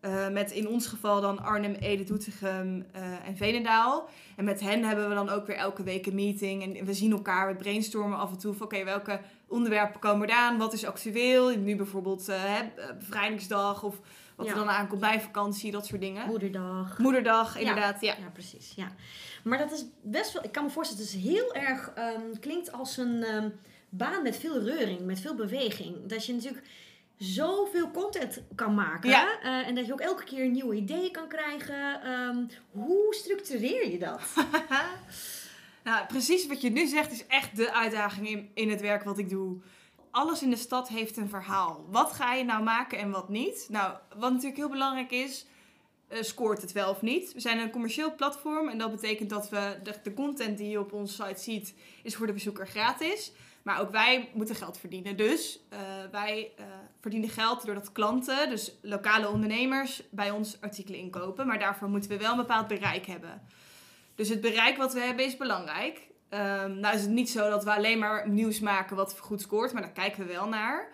eh, 0.00 0.28
met 0.28 0.50
in 0.50 0.68
ons 0.68 0.86
geval 0.86 1.20
dan 1.20 1.38
Arnhem, 1.44 1.74
Ede, 1.74 2.04
Doetinchem 2.04 2.86
eh, 2.92 3.02
en 3.28 3.36
Veenendaal. 3.36 4.08
En 4.36 4.44
met 4.44 4.60
hen 4.60 4.84
hebben 4.84 5.08
we 5.08 5.14
dan 5.14 5.28
ook 5.28 5.46
weer 5.46 5.56
elke 5.56 5.82
week 5.82 6.06
een 6.06 6.14
meeting. 6.14 6.76
En 6.76 6.84
we 6.84 6.94
zien 6.94 7.12
elkaar, 7.12 7.48
we 7.48 7.54
brainstormen 7.54 8.18
af 8.18 8.30
en 8.30 8.38
toe 8.38 8.54
oké, 8.60 8.84
welke 8.84 9.20
onderwerpen 9.48 10.00
komen 10.00 10.28
eraan? 10.28 10.58
Wat 10.58 10.72
is 10.72 10.84
actueel? 10.84 11.58
Nu 11.58 11.76
bijvoorbeeld 11.76 12.26
hè, 12.26 12.58
eh, 12.58 12.96
bevrijdingsdag 12.98 13.82
of 13.82 14.00
wat 14.36 14.46
Ja. 14.46 14.52
er 14.52 14.58
dan 14.58 14.68
aankomt 14.68 15.00
bij 15.00 15.20
vakantie, 15.20 15.70
dat 15.70 15.86
soort 15.86 16.00
dingen. 16.00 16.26
Moederdag. 16.26 16.98
Moederdag, 16.98 17.58
inderdaad, 17.58 18.00
ja. 18.00 18.14
Ja, 18.18 18.28
precies. 18.32 18.72
Ja. 18.76 18.88
Maar 19.44 19.58
dat 19.58 19.72
is 19.72 19.84
best 20.02 20.32
wel, 20.32 20.44
ik 20.44 20.52
kan 20.52 20.64
me 20.64 20.70
voorstellen, 20.70 21.04
het 21.04 21.14
is 21.14 21.22
heel 21.22 21.54
erg, 21.54 21.90
ehm, 21.94 22.20
klinkt 22.40 22.72
als 22.72 22.96
een 22.96 23.22
ehm, 23.22 23.48
baan 23.88 24.22
met 24.22 24.36
veel 24.36 24.60
reuring, 24.62 25.00
met 25.00 25.20
veel 25.20 25.34
beweging. 25.34 26.06
Dat 26.06 26.26
je 26.26 26.32
natuurlijk 26.34 26.66
zoveel 27.16 27.90
content 27.90 28.42
kan 28.54 28.74
maken. 28.74 29.10
Ja. 29.10 29.40
eh, 29.42 29.68
en 29.68 29.74
dat 29.74 29.86
je 29.86 29.92
ook 29.92 30.00
elke 30.00 30.24
keer 30.24 30.48
nieuwe 30.48 30.74
ideeën 30.74 31.12
kan 31.12 31.28
krijgen. 31.28 32.02
Ehm, 32.02 32.36
hoe 32.70 33.14
structureer 33.14 33.90
je 33.90 33.98
dat? 33.98 34.20
nou, 35.86 36.06
precies 36.06 36.46
wat 36.46 36.60
je 36.60 36.70
nu 36.70 36.86
zegt 36.86 37.12
is 37.12 37.26
echt 37.26 37.56
de 37.56 37.72
uitdaging 37.72 38.28
in, 38.28 38.50
in 38.54 38.70
het 38.70 38.80
werk 38.80 39.04
wat 39.04 39.18
ik 39.18 39.28
doe. 39.28 39.56
Alles 40.10 40.42
in 40.42 40.50
de 40.50 40.56
stad 40.56 40.88
heeft 40.88 41.16
een 41.16 41.28
verhaal. 41.28 41.86
Wat 41.90 42.12
ga 42.12 42.34
je 42.34 42.44
nou 42.44 42.62
maken 42.62 42.98
en 42.98 43.10
wat 43.10 43.28
niet? 43.28 43.66
Nou, 43.68 43.92
wat 44.16 44.30
natuurlijk 44.30 44.56
heel 44.56 44.68
belangrijk 44.68 45.10
is, 45.10 45.46
eh, 46.08 46.22
scoort 46.22 46.62
het 46.62 46.72
wel 46.72 46.90
of 46.90 47.02
niet? 47.02 47.32
We 47.32 47.40
zijn 47.40 47.58
een 47.58 47.70
commercieel 47.70 48.14
platform 48.14 48.68
en 48.68 48.78
dat 48.78 48.90
betekent 48.90 49.30
dat 49.30 49.48
we 49.48 49.78
de, 50.02 50.14
content 50.14 50.58
die 50.58 50.68
je 50.68 50.80
op 50.80 50.92
onze 50.92 51.24
site 51.24 51.42
ziet, 51.42 51.74
is 52.02 52.14
voor 52.14 52.26
de 52.26 52.32
bezoeker 52.32 52.66
gratis. 52.66 53.32
Maar 53.62 53.80
ook 53.80 53.90
wij 53.90 54.30
moeten 54.34 54.54
geld 54.54 54.78
verdienen. 54.78 55.16
Dus 55.16 55.60
eh, 55.68 55.78
wij 56.10 56.52
eh, 56.56 56.64
verdienen 57.00 57.28
geld 57.28 57.66
doordat 57.66 57.92
klanten, 57.92 58.48
dus 58.48 58.72
lokale 58.82 59.28
ondernemers, 59.28 60.02
bij 60.10 60.30
ons 60.30 60.60
artikelen 60.60 61.00
inkopen. 61.00 61.46
Maar 61.46 61.58
daarvoor 61.58 61.88
moeten 61.88 62.10
we 62.10 62.18
wel 62.18 62.30
een 62.30 62.36
bepaald 62.36 62.68
bereik 62.68 63.06
hebben. 63.06 63.42
Dus 64.16 64.28
het 64.28 64.40
bereik 64.40 64.76
wat 64.76 64.92
we 64.92 65.00
hebben 65.00 65.24
is 65.24 65.36
belangrijk. 65.36 66.00
Ehm, 66.28 66.78
nou 66.80 66.94
is 66.94 67.00
het 67.00 67.10
niet 67.10 67.30
zo 67.30 67.50
dat 67.50 67.64
we 67.64 67.74
alleen 67.74 67.98
maar 67.98 68.28
nieuws 68.28 68.60
maken 68.60 68.96
wat 68.96 69.18
goed 69.18 69.40
scoort, 69.40 69.72
maar 69.72 69.82
daar 69.82 69.90
kijken 69.92 70.26
we 70.26 70.32
wel 70.32 70.48
naar. 70.48 70.88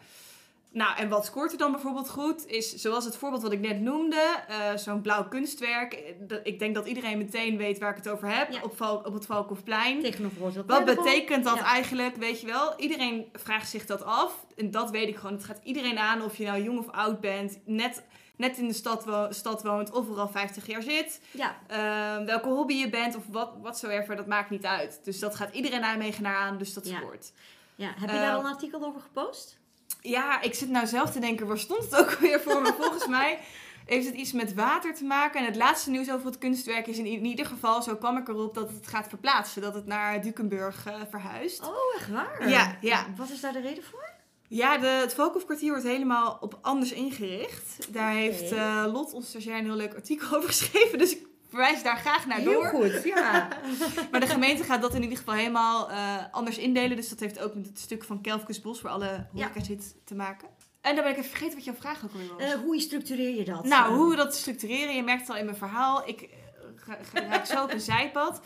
Nou, 0.72 0.96
en 0.96 1.08
wat 1.08 1.24
scoort 1.24 1.52
er 1.52 1.58
dan 1.58 1.72
bijvoorbeeld 1.72 2.08
goed? 2.10 2.46
Is 2.46 2.74
zoals 2.74 3.04
het 3.04 3.16
voorbeeld 3.16 3.42
wat 3.42 3.52
ik 3.52 3.60
net 3.60 3.80
noemde, 3.80 4.36
eh, 4.48 4.76
zo'n 4.76 5.00
blauw 5.00 5.28
kunstwerk. 5.28 5.92
Eh, 5.92 6.36
Ik 6.42 6.58
denk 6.58 6.74
dat 6.74 6.86
iedereen 6.86 7.18
meteen 7.18 7.56
weet 7.56 7.78
waar 7.78 7.90
ik 7.90 7.96
het 7.96 8.08
over 8.08 8.28
heb, 8.36 8.50
Ja. 8.52 8.60
op, 8.62 8.80
op 9.06 9.12
het 9.14 9.26
Valkhoffplein. 9.26 10.00
Tegenover 10.00 10.64
Wat 10.66 10.84
betekent 10.84 11.44
dat 11.44 11.56
Ja. 11.56 11.64
eigenlijk, 11.64 12.16
weet 12.16 12.40
je 12.40 12.46
wel? 12.46 12.74
Iedereen 12.80 13.28
vraagt 13.32 13.68
zich 13.70 13.86
dat 13.86 14.04
af. 14.04 14.46
En 14.56 14.70
dat 14.70 14.90
weet 14.90 15.08
ik 15.08 15.16
gewoon. 15.16 15.32
Het 15.32 15.44
gaat 15.44 15.60
iedereen 15.64 15.98
aan 15.98 16.22
of 16.22 16.36
je 16.36 16.44
nou 16.44 16.62
jong 16.62 16.78
of 16.78 16.88
oud 16.90 17.20
bent. 17.20 17.58
Net, 17.64 18.02
net 18.42 18.58
in 18.58 18.68
de 18.68 18.74
stad, 18.74 19.04
wo- 19.04 19.26
stad 19.30 19.62
woont 19.62 19.90
of 19.90 20.08
er 20.08 20.18
al 20.18 20.28
50 20.28 20.66
jaar 20.66 20.82
zit. 20.82 21.20
Ja, 21.30 21.56
Ehm, 21.66 22.24
welke 22.26 22.48
hobby 22.48 22.74
je 22.74 22.88
bent 22.90 23.16
of 23.16 23.22
wat 23.28 23.52
whatsoever, 23.60 24.16
dat 24.16 24.26
maakt 24.26 24.50
niet 24.50 24.64
uit. 24.64 25.00
Dus 25.04 25.18
dat 25.18 25.34
gaat 25.34 25.54
iedereen 25.54 25.80
Nijmegenaar 25.80 26.36
aan, 26.36 26.58
dus 26.58 26.74
dat 26.74 26.88
Ja. 26.88 26.96
scoort. 26.98 27.32
ja. 27.74 27.86
Heb 27.98 28.10
je 28.10 28.16
daar 28.16 28.34
al 28.34 28.40
een 28.40 28.52
artikel 28.52 28.84
over 28.84 29.00
gepost? 29.00 29.58
Ja, 30.00 30.40
ik 30.40 30.54
zit 30.54 30.68
nou 30.68 30.86
zelf 30.86 31.10
te 31.10 31.18
denken, 31.20 31.46
waar 31.46 31.58
stond 31.58 31.82
het 31.84 31.96
ook 31.96 32.10
weer 32.10 32.40
voor? 32.40 32.62
Maar 32.62 32.74
volgens 32.74 33.06
mij 33.18 33.38
heeft 33.86 34.06
het 34.06 34.14
iets 34.14 34.32
met 34.32 34.54
water 34.54 34.94
te 34.94 35.04
maken. 35.04 35.40
En 35.40 35.46
het 35.46 35.56
laatste 35.56 35.90
nieuws 35.90 36.10
over 36.10 36.26
het 36.26 36.38
kunstwerk 36.38 36.86
is 36.86 36.98
in, 36.98 37.06
in 37.06 37.24
ieder 37.24 37.46
geval, 37.46 37.82
zo 37.82 37.96
kwam 37.96 38.16
ik 38.16 38.28
erop, 38.28 38.54
dat 38.54 38.70
het 38.70 38.86
gaat 38.86 39.08
verplaatsen. 39.08 39.62
Dat 39.62 39.74
het 39.74 39.86
naar 39.86 40.22
Dukenburg 40.22 40.86
eh, 40.86 40.94
verhuist. 41.10 41.62
Oh, 41.62 41.94
echt 41.96 42.08
waar? 42.10 42.48
Ja, 42.48 42.76
ja. 42.80 43.06
Wat 43.16 43.30
is 43.30 43.40
daar 43.40 43.52
de 43.52 43.60
reden 43.60 43.84
voor? 43.84 44.10
Ja, 44.52 44.78
de, 44.78 44.86
het 44.86 45.14
Volkhof-kwartier 45.14 45.70
wordt 45.70 45.84
helemaal 45.86 46.38
op 46.40 46.58
anders 46.62 46.92
ingericht. 46.92 47.92
Daar 47.92 48.12
heeft 48.12 48.52
eh, 48.52 48.84
Lot, 48.92 49.12
ons 49.12 49.28
stagiair, 49.28 49.58
een 49.58 49.64
heel 49.64 49.76
leuk 49.76 49.94
artikel 49.94 50.26
over 50.36 50.48
geschreven. 50.48 50.98
Dus 50.98 51.12
ik 51.12 51.26
verwijs 51.48 51.82
daar 51.82 51.96
graag 51.96 52.26
naar 52.26 52.38
Heel 52.38 52.52
door. 52.52 52.64
goed, 52.64 53.02
ja. 53.04 53.48
Maar 54.10 54.20
de 54.20 54.26
gemeente 54.26 54.62
gaat 54.62 54.82
dat 54.82 54.94
in 54.94 55.02
ieder 55.02 55.18
geval 55.18 55.34
helemaal 55.34 55.90
eh, 55.90 56.16
anders 56.30 56.58
indelen. 56.58 56.96
Dus 56.96 57.08
dat 57.08 57.20
heeft 57.20 57.38
ook 57.38 57.54
met 57.54 57.66
het 57.66 57.78
stuk 57.78 58.04
van 58.04 58.20
Kelfkes 58.20 58.60
Bos, 58.60 58.80
waar 58.80 58.92
alle 58.92 59.26
horeca 59.32 59.62
zit, 59.62 59.94
te 60.04 60.14
maken. 60.14 60.48
En 60.80 60.94
dan 60.94 61.04
ben 61.04 61.12
ik 61.12 61.18
even 61.18 61.30
vergeten 61.30 61.54
wat 61.54 61.64
jouw 61.64 61.74
vraag 61.74 62.04
ook 62.04 62.12
alweer 62.12 62.34
was. 62.34 62.42
Eh, 62.42 62.60
hoe 62.60 62.80
structureer 62.80 63.36
je 63.36 63.44
dat? 63.44 63.64
nou, 63.64 63.94
hoe 63.94 64.10
we 64.10 64.16
dat 64.16 64.34
structureren. 64.34 64.94
Je 64.94 65.02
merkt 65.02 65.20
het 65.20 65.30
al 65.30 65.36
in 65.36 65.44
mijn 65.44 65.56
verhaal. 65.56 66.08
Ik 66.08 66.28
ga, 66.76 66.98
ga, 67.12 67.20
raak 67.20 67.46
zo 67.46 67.62
op 67.62 67.72
een 67.72 67.80
zijpad. 67.80 68.40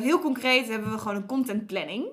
Heel 0.00 0.20
concreet 0.20 0.68
hebben 0.68 0.90
we 0.90 0.98
gewoon 0.98 1.16
een 1.16 1.26
content 1.26 1.66
planning. 1.66 2.06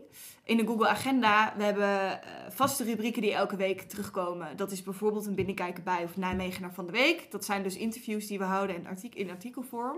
In 0.46 0.58
de 0.58 0.66
Google 0.66 0.88
Agenda. 0.88 1.54
We 1.58 1.64
hebben 1.64 2.22
eh, 2.22 2.30
vaste 2.50 2.84
rubrieken 2.84 3.22
die 3.22 3.34
elke 3.34 3.56
week 3.56 3.82
terugkomen. 3.82 4.58
Dat 4.58 4.72
is 4.72 4.84
bijvoorbeeld 4.84 5.26
een 5.26 5.36
binnenkijken 5.36 5.84
bij 5.84 6.04
of 6.04 6.18
Nijmegenaar 6.18 6.74
van 6.74 6.86
de 6.86 6.92
week. 6.92 7.32
Dat 7.32 7.46
zijn 7.46 7.64
dus 7.64 7.78
interviews 7.78 8.28
die 8.28 8.38
we 8.38 8.44
houden 8.44 8.76
en 8.76 8.86
artik 8.86 9.16
in 9.16 9.30
artikelvorm 9.30 9.98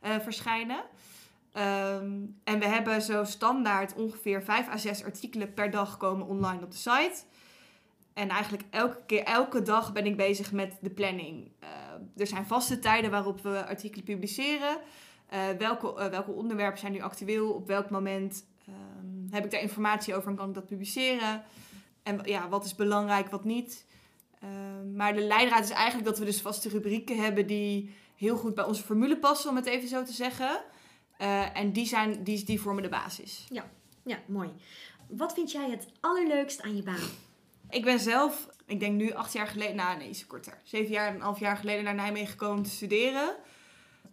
eh, 0.00 0.18
verschijnen. 0.18 0.82
Ehm, 1.52 2.18
en 2.44 2.58
we 2.58 2.66
hebben 2.66 3.02
zo 3.02 3.24
standaard 3.24 3.94
ongeveer 3.94 4.42
5 4.42 4.68
à 4.68 4.76
6 4.76 5.04
artikelen 5.04 5.54
per 5.54 5.70
dag 5.70 5.96
komen 5.96 6.26
online 6.26 6.62
op 6.62 6.70
de 6.70 6.76
site. 6.76 7.22
En 8.14 8.28
eigenlijk 8.28 8.64
elke 8.70 9.02
keer, 9.06 9.22
elke 9.22 9.62
dag 9.62 9.92
ben 9.92 10.06
ik 10.06 10.16
bezig 10.16 10.52
met 10.52 10.76
de 10.80 10.90
planning. 10.90 11.50
Eh, 11.58 11.68
er 12.16 12.26
zijn 12.26 12.46
vaste 12.46 12.78
tijden 12.78 13.10
waarop 13.10 13.40
we 13.40 13.66
artikelen 13.66 14.04
publiceren. 14.04 14.78
Welke, 15.58 16.08
welke 16.10 16.30
onderwerpen 16.30 16.78
zijn 16.78 16.92
nu 16.92 17.00
actueel? 17.00 17.52
Op 17.52 17.66
welk 17.66 17.90
moment 17.90 18.44
ehm, 18.66 19.09
heb 19.30 19.44
ik 19.44 19.50
daar 19.50 19.60
informatie 19.60 20.14
over 20.14 20.30
en 20.30 20.36
kan 20.36 20.48
ik 20.48 20.54
dat 20.54 20.66
publiceren? 20.66 21.44
En 22.02 22.20
ja, 22.24 22.48
wat 22.48 22.64
is 22.64 22.74
belangrijk, 22.74 23.30
wat 23.30 23.44
niet? 23.44 23.86
Ehm, 24.40 24.96
maar 24.96 25.14
de 25.14 25.20
leidraad 25.20 25.64
is 25.64 25.70
eigenlijk 25.70 26.08
dat 26.08 26.18
we 26.18 26.24
dus 26.24 26.40
vaste 26.40 26.68
rubrieken 26.68 27.22
hebben 27.22 27.46
die 27.46 27.94
heel 28.16 28.36
goed 28.36 28.54
bij 28.54 28.64
onze 28.64 28.82
formule 28.82 29.18
passen, 29.18 29.50
om 29.50 29.56
het 29.56 29.66
even 29.66 29.88
zo 29.88 30.02
te 30.02 30.12
zeggen. 30.12 30.62
Eh, 31.16 31.56
en 31.56 31.72
die, 31.72 31.86
zijn, 31.86 32.24
die, 32.24 32.44
die 32.44 32.60
vormen 32.60 32.82
de 32.82 32.88
basis. 32.88 33.46
Ja, 34.04 34.18
mooi. 34.26 34.50
Wat 35.08 35.32
vind 35.32 35.52
jij 35.52 35.70
het 35.70 35.86
allerleukst 36.00 36.62
aan 36.62 36.76
je 36.76 36.82
baan? 36.82 37.08
Ik 37.70 37.84
ben 37.84 38.00
zelf, 38.00 38.48
ik 38.66 38.80
denk 38.80 38.94
nu 38.94 39.12
acht 39.12 39.32
jaar 39.32 39.46
geleden, 39.46 39.76
nou 39.76 39.98
nee, 39.98 40.08
iets 40.08 40.26
korter. 40.26 40.58
Zeven 40.64 40.92
jaar 40.92 41.08
en 41.08 41.14
een 41.14 41.20
half 41.20 41.38
jaar 41.38 41.56
geleden 41.56 41.84
naar 41.84 41.94
Nijmegen 41.94 42.28
gekomen 42.28 42.56
om 42.56 42.62
te 42.62 42.70
studeren. 42.70 43.34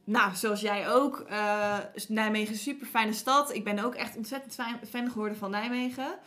Nou, 0.07 0.35
zoals 0.35 0.61
jij 0.61 0.89
ook. 0.89 1.19
eh, 1.19 1.77
is 1.93 2.09
Nijmegen 2.09 2.53
een 2.53 2.59
super 2.59 2.87
fijne 2.87 3.13
stad. 3.13 3.53
Ik 3.53 3.63
ben 3.63 3.79
ook 3.79 3.95
echt 3.95 4.17
ontzettend 4.17 4.53
fan, 4.53 4.79
fan 4.89 5.11
geworden 5.11 5.37
van 5.37 5.51
Nijmegen. 5.51 6.19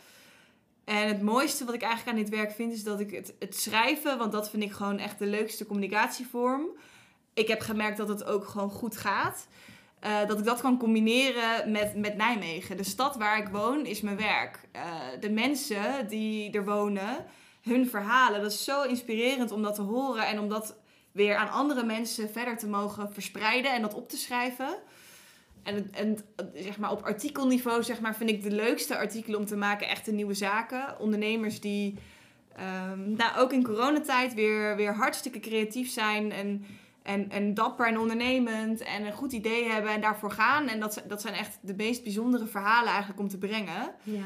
En 0.83 1.07
het 1.07 1.21
mooiste 1.21 1.65
wat 1.65 1.73
ik 1.73 1.81
eigenlijk 1.81 2.17
aan 2.17 2.23
dit 2.23 2.33
werk 2.33 2.51
vind, 2.51 2.73
is 2.73 2.83
dat 2.83 2.99
ik 2.99 3.11
het, 3.11 3.33
het 3.39 3.55
schrijven, 3.55 4.17
want 4.17 4.31
dat 4.31 4.49
vind 4.49 4.63
ik 4.63 4.71
gewoon 4.71 4.97
echt 4.97 5.19
de 5.19 5.25
leukste 5.25 5.65
communicatievorm. 5.65 6.67
Ik 7.33 7.47
heb 7.47 7.59
gemerkt 7.59 7.97
dat 7.97 8.07
het 8.07 8.23
ook 8.23 8.45
gewoon 8.47 8.69
goed 8.69 8.97
gaat. 8.97 9.47
Eh, 9.99 10.27
dat 10.27 10.39
ik 10.39 10.45
dat 10.45 10.61
kan 10.61 10.77
combineren 10.77 11.71
met, 11.71 11.95
met 11.95 12.15
Nijmegen. 12.15 12.77
De 12.77 12.83
stad 12.83 13.15
waar 13.15 13.37
ik 13.37 13.47
woon 13.47 13.85
is 13.85 14.01
mijn 14.01 14.17
werk. 14.17 14.59
Eh, 14.71 14.83
de 15.19 15.29
mensen 15.29 16.07
die 16.07 16.51
er 16.51 16.65
wonen, 16.65 17.25
hun 17.61 17.89
verhalen, 17.89 18.41
dat 18.41 18.51
is 18.51 18.63
zo 18.63 18.83
inspirerend 18.83 19.51
om 19.51 19.61
dat 19.61 19.75
te 19.75 19.81
horen 19.81 20.27
en 20.27 20.39
om 20.39 20.49
dat 20.49 20.75
weer 21.11 21.35
aan 21.35 21.49
andere 21.49 21.83
mensen 21.83 22.29
verder 22.29 22.57
te 22.57 22.67
mogen 22.67 23.13
verspreiden 23.13 23.73
en 23.73 23.81
dat 23.81 23.93
op 23.93 24.09
te 24.09 24.17
schrijven. 24.17 24.77
En, 25.63 25.89
en 25.93 26.17
zeg 26.55 26.77
maar, 26.77 26.91
op 26.91 27.03
artikelniveau 27.03 27.83
zeg 27.83 27.99
maar, 27.99 28.15
vind 28.15 28.29
ik 28.29 28.43
de 28.43 28.51
leukste 28.51 28.97
artikelen 28.97 29.39
om 29.39 29.45
te 29.45 29.55
maken 29.55 29.87
echt 29.87 30.05
de 30.05 30.11
nieuwe 30.11 30.33
zaken. 30.33 30.99
Ondernemers 30.99 31.59
die 31.59 31.97
ehm, 32.55 33.11
nou, 33.11 33.37
ook 33.37 33.51
in 33.51 33.63
coronatijd 33.63 34.33
weer, 34.33 34.75
weer 34.75 34.95
hartstikke 34.95 35.39
creatief 35.39 35.89
zijn 35.89 36.31
en, 36.31 36.65
en, 37.03 37.29
en 37.29 37.53
dapper 37.53 37.87
en 37.87 37.99
ondernemend 37.99 38.81
en 38.81 39.05
een 39.05 39.13
goed 39.13 39.31
idee 39.31 39.69
hebben 39.69 39.91
en 39.91 40.01
daarvoor 40.01 40.31
gaan. 40.31 40.67
En 40.67 40.79
dat, 40.79 41.03
dat 41.07 41.21
zijn 41.21 41.33
echt 41.33 41.57
de 41.61 41.75
meest 41.75 42.03
bijzondere 42.03 42.45
verhalen 42.45 42.89
eigenlijk 42.89 43.19
om 43.19 43.27
te 43.27 43.37
brengen. 43.37 43.93
Ja. 44.03 44.25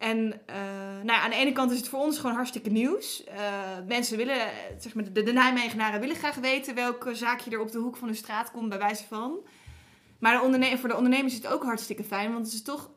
En 0.00 0.40
eh, 0.46 0.56
nou 1.02 1.06
ja, 1.06 1.20
aan 1.22 1.30
de 1.30 1.36
ene 1.36 1.52
kant 1.52 1.70
is 1.70 1.76
het 1.76 1.88
voor 1.88 2.00
ons 2.00 2.18
gewoon 2.18 2.34
hartstikke 2.34 2.70
nieuws. 2.70 3.24
Eh, 3.24 3.62
mensen 3.86 4.16
willen, 4.16 4.50
zeg 4.78 4.94
maar, 4.94 5.12
de, 5.12 5.22
de 5.22 5.32
Nijmegenaren 5.32 6.00
willen 6.00 6.16
graag 6.16 6.34
weten 6.34 6.74
welke 6.74 7.14
zaakje 7.14 7.50
er 7.50 7.60
op 7.60 7.70
de 7.70 7.78
hoek 7.78 7.96
van 7.96 8.08
hun 8.08 8.16
straat 8.16 8.50
komt, 8.50 8.68
bij 8.68 8.78
wijze 8.78 9.04
van. 9.04 9.38
Maar 10.18 10.36
de 10.38 10.42
onderne- 10.44 10.78
voor 10.78 10.88
de 10.88 10.96
ondernemers 10.96 11.32
is 11.32 11.42
het 11.42 11.52
ook 11.52 11.62
hartstikke 11.62 12.04
fijn, 12.04 12.32
want 12.32 12.44
het 12.44 12.54
is 12.54 12.62
toch, 12.62 12.90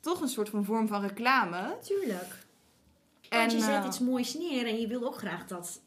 toch 0.00 0.20
een 0.20 0.28
soort 0.28 0.48
van 0.48 0.64
vorm 0.64 0.88
van 0.88 1.02
reclame. 1.02 1.76
Tuurlijk. 1.82 2.48
En, 3.28 3.38
Want 3.38 3.52
je 3.52 3.60
zet 3.60 3.80
eh, 3.80 3.86
iets 3.86 3.98
moois 3.98 4.34
neer 4.34 4.66
en 4.66 4.80
je 4.80 4.86
wil 4.86 5.04
ook 5.06 5.16
graag 5.16 5.46
dat 5.46 5.82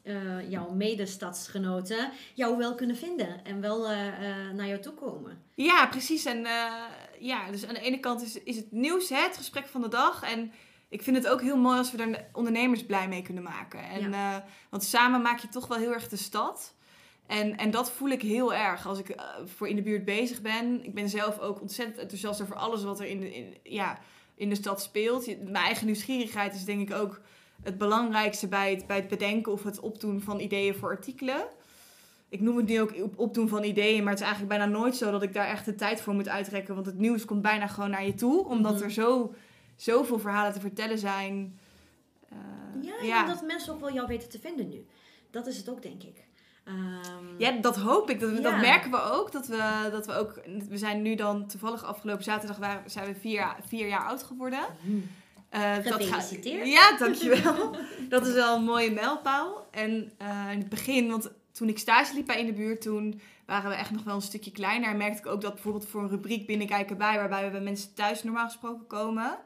jouw 0.48 0.70
medestadsgenoten 0.70 2.10
jou 2.34 2.56
wel 2.56 2.74
kunnen 2.74 2.96
vinden 2.96 3.44
en 3.44 3.60
wel 3.60 3.88
naar 4.54 4.66
jou 4.66 4.80
toe 4.80 4.94
komen. 4.94 5.42
Ja, 5.54 5.86
precies. 5.86 6.24
En 6.24 6.46
ja, 7.18 7.50
dus 7.50 7.66
aan 7.66 7.74
de 7.74 7.80
ene 7.80 8.00
kant 8.00 8.22
is, 8.22 8.42
is 8.42 8.56
het 8.56 8.72
nieuws, 8.72 9.08
hè, 9.08 9.20
het 9.20 9.36
gesprek 9.36 9.66
van 9.66 9.80
de 9.80 9.88
dag. 9.88 10.22
En 10.22 10.52
ik 10.94 11.02
vind 11.02 11.16
het 11.16 11.28
ook 11.28 11.40
heel 11.40 11.56
mooi 11.56 11.78
als 11.78 11.90
we 11.90 11.96
daar 11.96 12.10
de 12.12 12.24
ondernemers 12.32 12.84
blij 12.86 13.08
mee 13.08 13.22
kunnen 13.22 13.42
maken. 13.42 13.80
En, 13.88 14.12
eh, 14.14 14.36
want 14.70 14.84
samen 14.84 15.22
maak 15.22 15.38
je 15.38 15.48
toch 15.48 15.66
wel 15.66 15.78
heel 15.78 15.92
erg 15.92 16.08
de 16.08 16.16
stad. 16.16 16.74
En, 17.26 17.56
en 17.56 17.70
dat 17.70 17.90
voel 17.90 18.08
ik 18.08 18.22
heel 18.22 18.54
erg 18.54 18.86
als 18.86 18.98
ik 18.98 19.08
eh, 19.08 19.24
voor 19.44 19.68
in 19.68 19.76
de 19.76 19.82
buurt 19.82 20.04
bezig 20.04 20.42
ben. 20.42 20.84
Ik 20.84 20.94
ben 20.94 21.08
zelf 21.08 21.38
ook 21.38 21.60
ontzettend 21.60 21.98
enthousiast 21.98 22.42
over 22.42 22.54
alles 22.56 22.82
wat 22.84 23.00
er 23.00 23.06
in 23.06 23.20
de, 23.20 23.34
in, 23.34 23.56
ja, 23.62 23.98
in 24.34 24.48
de 24.48 24.54
stad 24.54 24.82
speelt. 24.82 25.26
Mijn 25.26 25.54
eigen 25.64 25.86
nieuwsgierigheid 25.86 26.54
is 26.54 26.64
denk 26.64 26.90
ik 26.90 26.96
ook 26.96 27.20
het 27.62 27.78
belangrijkste 27.78 28.48
bij 28.48 28.70
het, 28.70 28.86
bij 28.86 28.96
het 28.96 29.08
bedenken 29.08 29.52
of 29.52 29.62
het 29.62 29.80
opdoen 29.80 30.20
van 30.20 30.40
ideeën 30.40 30.74
voor 30.74 30.88
artikelen. 30.90 31.44
Ik 32.28 32.40
noem 32.40 32.56
het 32.56 32.66
nu 32.66 32.80
ook 32.80 32.94
op- 33.02 33.18
opdoen 33.18 33.48
van 33.48 33.64
ideeën, 33.64 34.02
maar 34.02 34.12
het 34.12 34.20
is 34.22 34.26
eigenlijk 34.26 34.58
bijna 34.58 34.72
nooit 34.78 34.96
zo 34.96 35.10
dat 35.10 35.22
ik 35.22 35.32
daar 35.34 35.48
echt 35.48 35.64
de 35.64 35.74
tijd 35.74 36.00
voor 36.00 36.14
moet 36.14 36.28
uitrekken. 36.28 36.74
Want 36.74 36.86
het 36.86 36.98
nieuws 36.98 37.24
komt 37.24 37.42
bijna 37.42 37.66
gewoon 37.66 37.90
naar 37.90 38.06
je 38.06 38.14
toe, 38.14 38.44
omdat 38.48 38.74
Mhm. 38.74 38.82
er 38.82 38.90
zo, 38.90 39.34
zoveel 39.76 40.18
verhalen 40.18 40.52
te 40.52 40.60
vertellen 40.60 40.98
zijn. 40.98 41.58
Eh, 42.28 42.36
Ja, 42.82 42.98
en 43.00 43.06
ja. 43.06 43.26
dat 43.26 43.42
mensen 43.42 43.72
ook 43.74 43.80
wel 43.80 43.92
jou 43.92 44.06
weten 44.06 44.28
te 44.28 44.38
vinden 44.40 44.68
nu. 44.68 44.86
Dat 45.30 45.46
is 45.46 45.56
het 45.56 45.68
ook, 45.68 45.82
denk 45.82 46.02
ik. 46.02 46.24
Ehm, 46.64 47.24
Ja, 47.38 47.50
dat 47.50 47.76
hoop 47.76 48.10
ik. 48.10 48.20
Dat, 48.20 48.42
merken 48.60 48.90
we 48.90 49.00
ook. 49.02 49.32
Dat 49.32 49.46
we, 49.46 49.88
dat 49.90 50.06
we 50.06 50.12
ook. 50.14 50.40
We 50.68 50.78
zijn 50.78 51.02
nu 51.02 51.14
dan 51.14 51.46
toevallig 51.46 51.84
afgelopen 51.84 52.24
zaterdag 52.24 52.56
waren, 52.56 52.90
zijn 52.90 53.06
we 53.12 53.20
vier, 53.20 53.32
jaar- 53.32 53.60
vier 53.66 53.86
jaar 53.88 54.06
oud 54.06 54.22
geworden. 54.22 54.60
dat 55.84 55.92
Gefeliciteerd. 55.94 56.66
ja, 56.68 56.96
dankjewel. 56.98 57.76
dat 58.08 58.26
is 58.26 58.32
wel 58.34 58.56
een 58.56 58.64
mooie 58.64 58.90
mijlpaal. 58.90 59.66
En 59.70 60.12
eh, 60.18 60.48
in 60.52 60.58
het 60.58 60.68
begin, 60.68 61.10
want 61.10 61.30
toen 61.52 61.68
ik 61.68 61.78
stage 61.78 62.14
liep 62.14 62.26
bij 62.26 62.40
In 62.40 62.46
de 62.46 62.52
Buurt, 62.52 62.80
toen 62.80 63.20
waren 63.46 63.70
we 63.70 63.76
echt 63.76 63.90
nog 63.90 64.02
wel 64.04 64.14
een 64.14 64.20
stukje 64.22 64.50
kleiner. 64.52 64.90
En 64.90 64.96
merkte 64.96 65.18
ik 65.18 65.26
ook 65.26 65.40
dat 65.40 65.52
bijvoorbeeld 65.54 65.86
voor 65.86 66.02
een 66.02 66.08
rubriek 66.08 66.46
binnenkijken 66.46 66.96
bij, 66.98 67.16
waarbij 67.16 67.44
we 67.44 67.50
bij 67.50 67.60
mensen 67.60 67.94
thuis 67.94 68.22
normaal 68.22 68.44
gesproken 68.46 68.86
komen, 68.86 69.38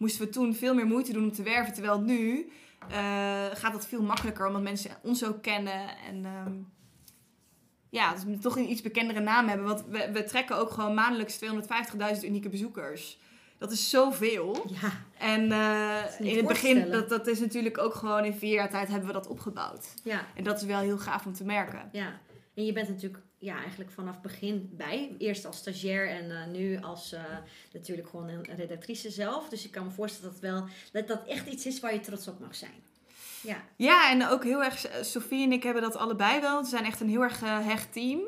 moesten 0.00 0.26
we 0.26 0.32
toen 0.32 0.54
veel 0.54 0.74
meer 0.74 0.86
moeite 0.86 1.12
doen 1.12 1.22
om 1.24 1.32
te 1.32 1.42
werven. 1.42 1.72
Terwijl 1.72 2.00
nu 2.00 2.50
eh, 2.90 3.44
gaat 3.52 3.72
dat 3.72 3.86
veel 3.86 4.02
makkelijker, 4.02 4.46
omdat 4.46 4.62
mensen 4.62 4.90
ons 5.02 5.24
ook 5.24 5.42
kennen. 5.42 5.88
En 6.08 6.24
ehm, 6.24 6.52
ja, 7.90 8.14
dus 8.14 8.24
we 8.24 8.38
toch 8.38 8.56
een 8.56 8.70
iets 8.70 8.82
bekendere 8.82 9.20
naam 9.20 9.48
hebben. 9.48 9.66
Want 9.66 9.84
we, 9.88 10.10
we 10.12 10.24
trekken 10.24 10.56
ook 10.56 10.70
gewoon 10.70 10.94
maandelijks 10.94 11.38
250.000 12.20 12.24
unieke 12.24 12.48
bezoekers. 12.48 13.18
Dat 13.58 13.72
is 13.72 13.90
zoveel. 13.90 14.66
Ja, 14.80 14.90
En 15.18 15.52
eh, 15.52 16.26
in 16.26 16.36
het 16.36 16.46
begin, 16.46 16.90
dat, 16.90 17.08
dat 17.08 17.26
is 17.26 17.40
natuurlijk 17.40 17.78
ook 17.78 17.94
gewoon 17.94 18.24
in 18.24 18.34
vier 18.34 18.54
jaar 18.54 18.70
tijd 18.70 18.88
hebben 18.88 19.06
we 19.06 19.12
dat 19.12 19.28
opgebouwd. 19.28 19.94
ja, 20.04 20.26
En 20.34 20.44
dat 20.44 20.60
is 20.60 20.66
wel 20.66 20.80
heel 20.80 20.98
gaaf 20.98 21.26
om 21.26 21.32
te 21.32 21.44
merken. 21.44 21.88
ja. 21.92 22.20
En 22.54 22.64
je 22.64 22.72
bent 22.72 22.88
natuurlijk 22.88 23.22
ja, 23.40 23.58
eigenlijk 23.58 23.90
vanaf 23.90 24.20
begin 24.20 24.70
bij. 24.72 25.14
Eerst 25.18 25.44
als 25.44 25.56
stagiair 25.56 26.08
en 26.08 26.30
eh, 26.30 26.46
nu 26.46 26.80
als 26.80 27.12
eh, 27.12 27.22
natuurlijk 27.72 28.08
gewoon 28.08 28.28
een 28.28 28.44
redactrice 28.56 29.10
zelf. 29.10 29.48
Dus 29.48 29.64
ik 29.64 29.70
kan 29.70 29.84
me 29.84 29.90
voorstellen 29.90 30.32
dat, 30.32 30.40
wel, 30.40 30.64
dat 30.92 31.08
dat 31.08 31.26
echt 31.26 31.46
iets 31.46 31.66
is 31.66 31.80
waar 31.80 31.92
je 31.92 32.00
trots 32.00 32.28
op 32.28 32.40
mag 32.40 32.54
zijn. 32.54 32.88
Ja, 33.42 33.56
Ja, 33.76 34.10
en 34.10 34.26
ook 34.26 34.44
heel 34.44 34.62
erg, 34.62 34.86
eh, 34.86 35.02
Sofie 35.02 35.44
en 35.44 35.52
ik 35.52 35.62
hebben 35.62 35.82
dat 35.82 35.96
allebei 35.96 36.40
wel. 36.40 36.62
We 36.62 36.68
zijn 36.68 36.84
echt 36.84 37.00
een 37.00 37.08
heel 37.08 37.22
erg 37.22 37.40
hecht 37.40 37.92
team. 37.92 38.20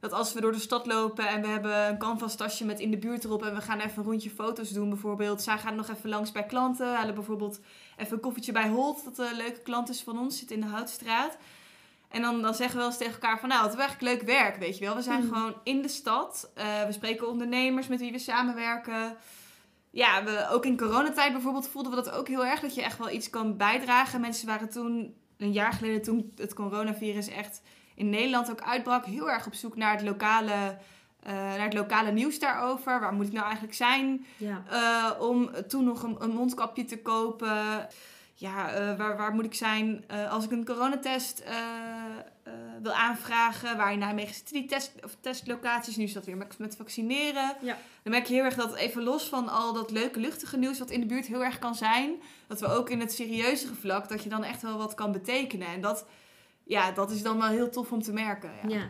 Dat 0.00 0.12
als 0.12 0.32
we 0.32 0.40
door 0.40 0.52
de 0.52 0.58
stad 0.58 0.86
lopen 0.86 1.28
en 1.28 1.40
we 1.40 1.48
hebben 1.48 1.88
een 1.88 1.98
canvas 1.98 2.36
tasje 2.36 2.64
met 2.64 2.80
in 2.80 2.90
de 2.90 2.98
buurt 2.98 3.24
erop 3.24 3.44
en 3.44 3.54
we 3.54 3.60
gaan 3.60 3.80
even 3.80 3.98
een 3.98 4.04
rondje 4.04 4.30
foto's 4.30 4.70
doen 4.70 4.88
bijvoorbeeld. 4.88 5.42
Zij 5.42 5.58
gaan 5.58 5.76
nog 5.76 5.88
even 5.88 6.08
langs 6.08 6.32
bij 6.32 6.46
klanten, 6.46 6.94
halen 6.94 7.14
bijvoorbeeld 7.14 7.60
even 7.96 8.12
een 8.12 8.20
koffietje 8.20 8.52
bij 8.52 8.68
Holt, 8.68 9.04
dat 9.04 9.18
een 9.18 9.36
leuke 9.36 9.60
klant 9.60 9.88
is 9.88 10.02
van 10.02 10.18
ons, 10.18 10.38
zit 10.38 10.50
in 10.50 10.60
de 10.60 10.66
Houtstraat. 10.66 11.36
En 12.08 12.22
dan, 12.22 12.42
dan 12.42 12.54
zeggen 12.54 12.74
we 12.76 12.80
wel 12.82 12.86
eens 12.90 12.98
tegen 12.98 13.12
elkaar 13.12 13.38
van, 13.40 13.48
nou, 13.48 13.64
het 13.64 13.78
is 13.78 13.84
echt 13.84 14.00
leuk 14.00 14.22
werk, 14.22 14.56
weet 14.56 14.78
je 14.78 14.84
wel. 14.84 14.94
We 14.94 15.02
zijn 15.02 15.24
Mhm. 15.24 15.32
gewoon 15.34 15.54
in 15.64 15.82
de 15.82 15.88
stad. 15.88 16.50
Eh, 16.54 16.84
we 16.86 16.92
spreken 16.92 17.28
ondernemers 17.28 17.86
met 17.88 18.00
wie 18.00 18.12
we 18.12 18.18
samenwerken. 18.18 19.16
Ja, 19.90 20.24
we, 20.24 20.46
ook 20.50 20.64
in 20.64 20.76
coronatijd 20.76 21.32
bijvoorbeeld 21.32 21.68
voelden 21.68 21.90
we 21.90 22.02
dat 22.02 22.10
ook 22.10 22.28
heel 22.28 22.44
erg. 22.46 22.60
Dat 22.60 22.74
je 22.74 22.82
echt 22.82 22.98
wel 22.98 23.10
iets 23.10 23.30
kan 23.30 23.56
bijdragen. 23.56 24.20
Mensen 24.20 24.46
waren 24.46 24.70
toen, 24.70 25.14
een 25.36 25.52
jaar 25.52 25.72
geleden 25.72 26.02
toen 26.02 26.32
het 26.36 26.54
coronavirus 26.54 27.28
echt 27.28 27.62
in 27.94 28.10
Nederland 28.10 28.50
ook 28.50 28.60
uitbrak, 28.62 29.04
heel 29.04 29.30
erg 29.30 29.46
op 29.46 29.54
zoek 29.54 29.76
naar 29.76 29.92
het 29.92 30.02
lokale, 30.02 30.78
eh, 31.22 31.32
naar 31.32 31.60
het 31.64 31.74
lokale 31.74 32.10
nieuws 32.12 32.38
daarover. 32.38 33.00
Waar 33.00 33.12
moet 33.12 33.26
ik 33.26 33.32
nou 33.32 33.44
eigenlijk 33.44 33.74
zijn? 33.74 34.26
ja. 34.36 34.62
Eh, 34.70 35.20
om 35.20 35.50
toen 35.68 35.84
nog 35.84 36.02
een, 36.02 36.16
een 36.18 36.30
mondkapje 36.34 36.84
te 36.84 37.02
kopen. 37.02 37.88
Ja, 38.38 38.72
eh, 38.72 38.96
waar, 38.96 39.16
waar 39.16 39.34
moet 39.34 39.44
ik 39.44 39.54
zijn 39.54 40.04
eh, 40.06 40.32
als 40.32 40.44
ik 40.44 40.50
een 40.50 40.64
coronatest 40.64 41.38
eh, 41.38 41.54
wil 42.82 42.92
aanvragen? 42.92 43.76
Waar 43.76 43.92
in 43.92 43.98
Nijmegen 43.98 44.34
zitten 44.34 44.54
die 44.54 44.66
test, 44.66 44.92
of 45.04 45.16
testlocaties? 45.20 45.96
Nu 45.96 46.04
is 46.04 46.12
dat 46.12 46.26
weer 46.26 46.36
met, 46.36 46.58
met 46.58 46.76
vaccineren. 46.76 47.56
Ja. 47.60 47.78
Dan 48.02 48.12
merk 48.12 48.26
je 48.26 48.34
heel 48.34 48.44
erg 48.44 48.54
dat 48.54 48.74
even 48.74 49.02
los 49.02 49.24
van 49.24 49.48
al 49.48 49.72
dat 49.72 49.90
leuke 49.90 50.20
luchtige 50.20 50.56
nieuws 50.56 50.78
wat 50.78 50.90
in 50.90 51.00
de 51.00 51.06
buurt 51.06 51.26
heel 51.26 51.44
erg 51.44 51.58
kan 51.58 51.74
zijn. 51.74 52.14
Dat 52.46 52.60
we 52.60 52.66
ook 52.66 52.90
in 52.90 53.00
het 53.00 53.12
serieuzere 53.12 53.74
vlak, 53.74 54.08
dat 54.08 54.22
je 54.22 54.28
dan 54.28 54.44
echt 54.44 54.62
wel 54.62 54.78
wat 54.78 54.94
kan 54.94 55.12
betekenen. 55.12 55.68
En 55.68 55.80
dat, 55.80 56.06
ja, 56.64 56.92
dat 56.92 57.10
is 57.10 57.22
dan 57.22 57.38
wel 57.38 57.48
heel 57.48 57.70
tof 57.70 57.92
om 57.92 58.02
te 58.02 58.12
merken. 58.12 58.50
Ja. 58.68 58.76
Ja. 58.76 58.88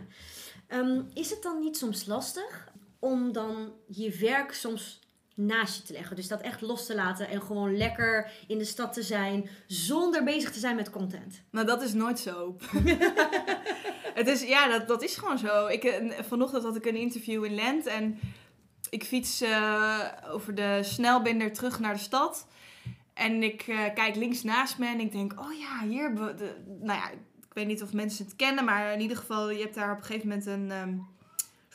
Ehm, 0.66 1.02
is 1.14 1.30
het 1.30 1.42
dan 1.42 1.60
niet 1.60 1.76
soms 1.76 2.06
lastig 2.06 2.68
om 2.98 3.32
dan 3.32 3.72
je 3.86 4.16
werk 4.18 4.52
soms 4.52 5.00
naast 5.36 5.76
je 5.76 5.82
te 5.82 5.92
leggen? 5.92 6.16
Dus 6.16 6.28
dat 6.28 6.40
echt 6.40 6.60
los 6.60 6.86
te 6.86 6.94
laten 6.94 7.28
en 7.28 7.42
gewoon 7.42 7.76
lekker 7.76 8.30
in 8.46 8.58
de 8.58 8.64
stad 8.64 8.92
te 8.92 9.02
zijn 9.02 9.48
zonder 9.66 10.24
bezig 10.24 10.52
te 10.52 10.58
zijn 10.58 10.76
met 10.76 10.90
content. 10.90 11.42
Nou, 11.50 11.66
dat 11.66 11.82
is 11.82 11.92
nooit 11.92 12.18
zo. 12.18 12.56
het 14.18 14.28
is, 14.28 14.42
ja, 14.42 14.68
dat, 14.68 14.88
dat 14.88 15.02
is 15.02 15.16
gewoon 15.16 15.38
zo. 15.38 15.66
Ik, 15.66 15.84
eh, 15.84 16.22
vanochtend 16.22 16.62
had 16.62 16.76
ik 16.76 16.86
een 16.86 16.96
interview 16.96 17.44
in 17.44 17.54
Lent 17.54 17.86
en 17.86 18.18
ik 18.90 19.04
fiets 19.04 19.40
eh, 19.40 20.00
over 20.28 20.54
de 20.54 20.78
snelbinder 20.82 21.52
terug 21.52 21.80
naar 21.80 21.94
de 21.94 22.00
stad. 22.00 22.46
En 23.14 23.42
ik 23.42 23.62
eh, 23.62 23.94
kijk 23.94 24.16
links 24.16 24.42
naast 24.42 24.78
me 24.78 24.86
en 24.86 25.00
ik 25.00 25.12
denk, 25.12 25.40
oh 25.40 25.58
ja, 25.58 25.86
hier. 25.88 26.14
De, 26.14 26.56
nou 26.80 26.98
ja, 26.98 27.10
ik 27.10 27.52
weet 27.52 27.66
niet 27.66 27.82
of 27.82 27.92
mensen 27.92 28.24
het 28.24 28.36
kennen, 28.36 28.64
maar 28.64 28.92
in 28.92 29.00
ieder 29.00 29.16
geval, 29.16 29.50
je 29.50 29.62
hebt 29.62 29.74
daar 29.74 29.92
op 29.92 29.98
een 29.98 30.04
gegeven 30.04 30.28
moment 30.28 30.46
een 30.46 30.70
ehm, 30.70 30.94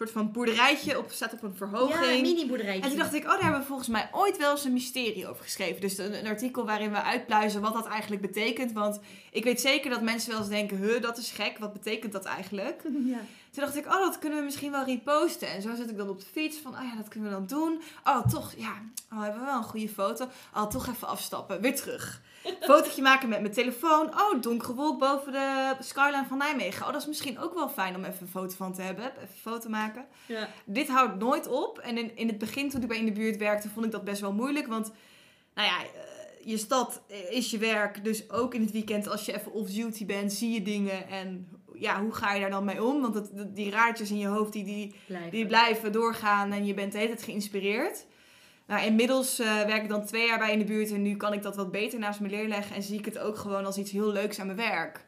soort 0.02 0.24
van 0.24 0.32
boerderijtje 0.32 0.98
op, 0.98 1.12
staat 1.12 1.34
op 1.34 1.44
een 1.44 1.56
verhoging. 1.56 2.06
Ja, 2.06 2.12
een 2.12 2.22
mini 2.22 2.48
boerderijtje. 2.48 2.84
En 2.84 2.90
toen 2.90 2.98
dacht 2.98 3.14
ik, 3.14 3.24
oh, 3.24 3.30
daar 3.30 3.42
hebben 3.42 3.60
we 3.60 3.66
volgens 3.66 3.88
mij 3.88 4.10
ooit 4.12 4.38
wel 4.38 4.52
eens 4.52 4.66
een 4.66 4.74
mysterie 4.74 5.28
over 5.28 5.44
geschreven. 5.44 5.82
Dus 5.82 5.98
een, 5.98 6.14
een 6.14 6.28
artikel 6.28 6.66
waarin 6.66 6.92
we 6.92 7.02
uitpluizen 7.02 7.62
wat 7.62 7.74
dat 7.74 7.86
eigenlijk 7.88 8.22
betekent. 8.22 8.72
Want 8.72 9.00
ik 9.32 9.44
weet 9.44 9.62
zeker 9.62 9.90
dat 9.90 10.02
mensen 10.02 10.32
wel 10.32 10.40
eens 10.40 10.50
denken, 10.50 10.78
huh, 10.78 11.02
dat 11.02 11.18
is 11.18 11.32
gek. 11.32 11.58
Wat 11.58 11.74
betekent 11.74 12.12
dat 12.12 12.26
eigenlijk? 12.26 12.82
Ja. 13.06 13.20
Toen 13.52 13.64
dacht 13.64 13.76
ik, 13.76 13.86
oh, 13.86 14.00
dat 14.00 14.20
kunnen 14.20 14.40
we 14.40 14.46
misschien 14.46 14.72
wel 14.72 14.86
reposten. 14.86 15.48
En 15.48 15.62
zo 15.62 15.76
zit 15.76 15.90
ik 15.90 15.98
dan 15.98 16.10
op 16.10 16.20
de 16.20 16.26
fiets 16.26 16.58
van, 16.58 16.74
oh 16.74 16.84
ja, 16.84 16.96
dat 16.96 17.08
kunnen 17.08 17.30
we 17.30 17.36
dan 17.36 17.48
doen. 17.48 17.82
Oh, 18.04 18.28
toch, 18.28 18.54
ja, 18.58 18.82
oh, 19.14 19.22
hebben 19.22 19.40
we 19.40 19.46
wel 19.46 19.58
een 19.58 19.64
goede 19.64 19.90
foto. 19.90 20.28
Oh, 20.56 20.68
toch 20.68 20.88
even 20.88 21.08
afstappen, 21.08 21.62
weer 21.62 21.76
terug. 21.76 22.22
Fotootje 22.60 23.02
maken 23.02 23.30
met 23.30 23.42
mijn 23.42 23.54
telefoon. 23.54 24.08
Oh, 24.08 24.42
donkere 24.42 24.74
wolk 24.74 25.00
boven 25.00 25.32
de 25.32 25.76
skyline 25.80 26.26
van 26.28 26.38
Nijmegen. 26.38 26.86
Oh, 26.86 26.92
dat 26.92 27.02
is 27.02 27.08
misschien 27.08 27.40
ook 27.40 27.54
wel 27.54 27.70
fijn 27.70 27.96
om 27.96 28.04
even 28.04 28.22
een 28.22 28.28
foto 28.28 28.56
van 28.56 28.74
te 28.74 28.82
hebben. 28.82 29.06
Even 29.06 29.22
een 29.22 29.52
foto 29.52 29.70
maken. 29.70 30.06
Ja. 30.26 30.48
Dit 30.66 30.88
houdt 30.88 31.20
nooit 31.20 31.48
op. 31.48 31.80
En 31.80 31.98
in, 31.98 32.18
in 32.18 32.28
het 32.28 32.38
begin, 32.38 32.70
toen 32.70 32.82
ik 32.82 32.88
bij 32.88 32.98
in 32.98 33.06
de 33.06 33.12
buurt 33.12 33.38
werkte, 33.38 33.70
vond 33.70 33.86
ik 33.86 33.92
dat 33.92 34.04
best 34.04 34.22
wel 34.22 34.34
moeilijk. 34.34 34.68
Want, 34.68 34.92
nou 35.54 35.68
ja, 35.68 35.82
eh, 35.82 35.90
je 36.46 36.58
stad 36.58 37.02
is 37.30 37.52
je 37.52 37.58
werk. 37.58 38.04
Dus 38.04 38.30
ook 38.30 38.54
in 38.54 38.62
het 38.62 38.72
weekend, 38.72 39.08
als 39.08 39.26
je 39.26 39.34
even 39.36 39.52
off-duty 39.52 40.06
bent, 40.06 40.34
zie 40.34 40.52
je 40.54 40.62
dingen. 40.62 41.08
En 41.08 41.48
ja, 41.82 42.02
hoe 42.02 42.14
ga 42.14 42.34
je 42.34 42.42
daar 42.42 42.50
dan 42.50 42.66
mee 42.66 42.84
om? 42.84 43.02
Want 43.02 43.16
het, 43.16 43.56
die 43.56 43.72
raadjes 43.72 44.12
in 44.12 44.18
je 44.18 44.28
hoofd, 44.28 44.54
die, 44.54 44.64
die, 44.64 44.96
Blijven. 45.06 45.32
die 45.32 45.46
blijven 45.46 45.92
doorgaan. 45.92 46.52
En 46.52 46.66
je 46.66 46.74
bent 46.74 46.92
de 46.92 46.98
hele 46.98 47.10
tijd 47.10 47.24
geïnspireerd. 47.24 48.06
Nou, 48.66 48.86
inmiddels 48.86 49.40
eh, 49.40 49.62
werk 49.62 49.84
ik 49.84 49.90
dan 49.90 50.06
twee 50.06 50.28
jaar 50.28 50.40
bij 50.40 50.52
in 50.52 50.60
de 50.60 50.66
buurt. 50.66 50.92
En 50.92 51.02
nu 51.02 51.16
kan 51.16 51.34
ik 51.34 51.42
dat 51.42 51.56
wat 51.56 51.72
beter 51.72 52.00
naast 52.00 52.20
me 52.20 52.30
leer 52.30 52.48
leggen. 52.48 52.76
En 52.76 52.84
zie 52.84 53.00
ik 53.00 53.06
het 53.06 53.20
ook 53.20 53.38
gewoon 53.38 53.66
als 53.66 53.78
iets 53.78 53.92
heel 53.92 54.12
leuks 54.12 54.40
aan 54.40 54.46
mijn 54.46 54.58
werk. 54.58 55.06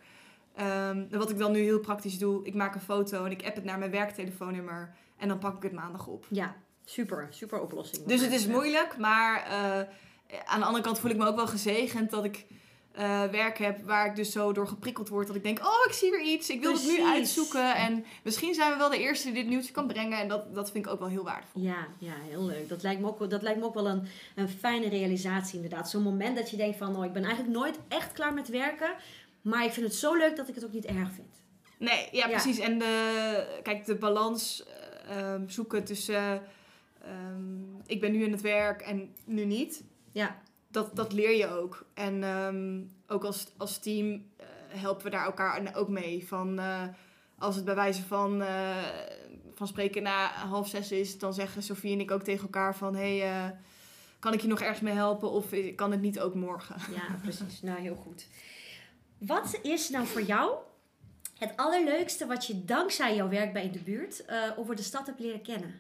Ehm, 0.56 1.06
wat 1.10 1.30
ik 1.30 1.38
dan 1.38 1.52
nu 1.52 1.60
heel 1.60 1.80
praktisch 1.80 2.18
doe, 2.18 2.46
ik 2.46 2.54
maak 2.54 2.76
een 2.76 2.82
foto 2.82 3.26
en 3.26 3.32
ik 3.32 3.46
app 3.46 3.56
het 3.56 3.64
naar 3.64 3.80
mijn 3.80 3.92
werktelefoonnummer. 3.92 4.96
En 5.18 5.28
dan 5.28 5.40
pak 5.40 5.56
ik 5.56 5.64
het 5.64 5.72
maandag 5.72 6.08
op. 6.08 6.26
Ja, 6.30 6.56
super. 6.86 7.28
Super 7.30 7.62
oplossing. 7.62 8.06
Dus 8.06 8.22
het 8.22 8.32
is 8.32 8.48
moeilijk, 8.48 8.98
maar 8.98 9.44
eh, 9.44 10.40
aan 10.46 10.60
de 10.60 10.66
andere 10.66 10.84
kant 10.84 11.00
voel 11.00 11.12
ik 11.12 11.18
me 11.18 11.26
ook 11.26 11.36
wel 11.36 11.48
gezegend 11.48 12.10
dat 12.10 12.24
ik 12.24 12.46
eh, 12.94 13.24
werk 13.24 13.58
heb 13.58 13.86
waar 13.86 14.06
ik 14.06 14.16
dus 14.16 14.32
zo 14.32 14.52
door 14.54 14.68
geprikkeld 14.68 15.10
word. 15.10 15.28
Dat 15.28 15.36
ik 15.36 15.44
denk, 15.44 15.60
oh, 15.60 15.86
ik 15.88 15.94
zie 15.94 16.12
weer 16.12 16.22
iets. 16.22 16.50
Ik 16.50 16.62
wil 16.62 16.74
het 16.74 16.86
nu 16.86 17.04
uitzoeken. 17.04 17.76
En 17.76 18.06
misschien 18.24 18.54
zijn 18.54 18.72
we 18.72 18.78
wel 18.78 18.90
de 18.90 18.98
eerste 19.00 19.26
die 19.26 19.34
dit 19.36 19.48
nieuwtje 19.48 19.72
kan 19.72 19.88
brengen. 19.88 20.20
En 20.20 20.28
dat, 20.28 20.56
dat 20.56 20.72
vind 20.72 20.86
ik 20.86 20.92
ook 20.92 21.00
wel 21.00 21.08
heel 21.10 21.24
waardevol. 21.24 21.62
Ja, 21.62 21.88
ja, 21.98 22.14
heel 22.30 22.44
leuk. 22.46 22.70
Dat 22.70 22.84
lijkt 22.84 23.02
me 23.02 23.08
ook, 23.08 23.20
wel- 23.20 23.28
dat 23.28 23.42
lijkt 23.42 23.60
me 23.60 23.66
ook 23.66 23.74
wel 23.74 23.88
een, 23.88 24.08
een 24.36 24.50
fijne 24.50 24.90
realisatie 24.90 25.56
inderdaad. 25.56 25.90
Zo'n 25.90 26.04
moment 26.04 26.36
dat 26.36 26.50
je 26.50 26.58
denkt 26.58 26.78
van, 26.78 26.96
oh, 26.98 27.06
ik 27.06 27.14
ben 27.14 27.24
eigenlijk 27.24 27.54
nooit 27.56 27.80
echt 27.88 28.12
klaar 28.12 28.34
met 28.34 28.48
werken. 28.48 28.94
Maar 29.42 29.64
ik 29.66 29.72
vind 29.72 29.86
het 29.86 29.96
zo 29.96 30.16
leuk 30.16 30.36
dat 30.36 30.48
ik 30.50 30.56
het 30.56 30.66
ook 30.66 30.74
niet 30.74 30.86
erg 30.86 31.12
vind. 31.16 31.42
Nee, 31.78 32.08
ja, 32.12 32.28
Ja. 32.28 32.32
precies. 32.32 32.60
En 32.60 32.78
de, 32.80 33.60
kijk, 33.64 33.86
de 33.86 33.96
balans 33.96 34.64
eh, 35.08 35.18
ehm, 35.34 35.48
zoeken 35.50 35.84
tussen... 35.84 36.42
ehm, 37.02 37.82
ik 37.86 38.00
ben 38.02 38.12
nu 38.12 38.24
in 38.24 38.32
het 38.32 38.42
werk 38.42 38.82
en 38.82 39.16
nu 39.26 39.46
niet. 39.46 39.84
Ja, 40.12 40.42
dat, 40.74 40.96
dat 40.96 41.14
leer 41.14 41.38
je 41.38 41.48
ook. 41.48 41.86
En 41.94 42.24
ehm, 42.24 42.82
ook 43.08 43.24
als, 43.24 43.48
als 43.58 43.78
team 43.78 44.26
eh, 44.38 44.46
helpen 44.68 45.04
we 45.04 45.10
daar 45.10 45.26
elkaar 45.26 45.76
ook 45.76 45.90
mee. 45.90 46.28
Van, 46.28 46.60
eh, 46.60 46.84
als 47.38 47.56
het 47.56 47.66
bij 47.66 47.76
wijze 47.76 48.04
van, 48.04 48.42
eh, 48.42 48.78
van 49.56 49.68
spreken 49.68 50.04
na 50.04 50.28
half 50.28 50.68
zes 50.68 50.92
is, 50.92 51.20
dan 51.20 51.34
zeggen 51.34 51.64
Sofie 51.64 51.94
en 51.94 52.00
ik 52.00 52.12
ook 52.12 52.24
tegen 52.24 52.44
elkaar 52.44 52.76
van... 52.76 52.96
Hey, 52.96 53.22
eh, 53.22 53.50
kan 54.20 54.34
ik 54.34 54.42
je 54.42 54.48
nog 54.48 54.62
ergens 54.62 54.80
mee 54.80 54.94
helpen 54.94 55.32
of 55.32 55.46
kan 55.76 55.92
het 55.92 56.02
niet 56.02 56.20
ook 56.20 56.34
morgen? 56.34 56.76
ja, 56.96 57.16
precies. 57.22 57.62
Nou, 57.62 57.80
heel 57.80 57.96
goed. 57.96 58.28
Wat 59.18 59.60
is 59.62 59.90
nou 59.90 60.08
voor 60.08 60.22
jou 60.22 60.56
het 61.38 61.58
allerleukste 61.58 62.26
wat 62.26 62.46
je 62.46 62.66
dankzij 62.66 63.16
jouw 63.16 63.30
werk 63.30 63.54
bij 63.54 63.64
in 63.64 63.72
de 63.72 63.80
buurt 63.80 64.26
eh, 64.26 64.52
over 64.56 64.76
de 64.76 64.82
stad 64.82 65.06
hebt 65.06 65.20
leren 65.20 65.42
kennen? 65.42 65.80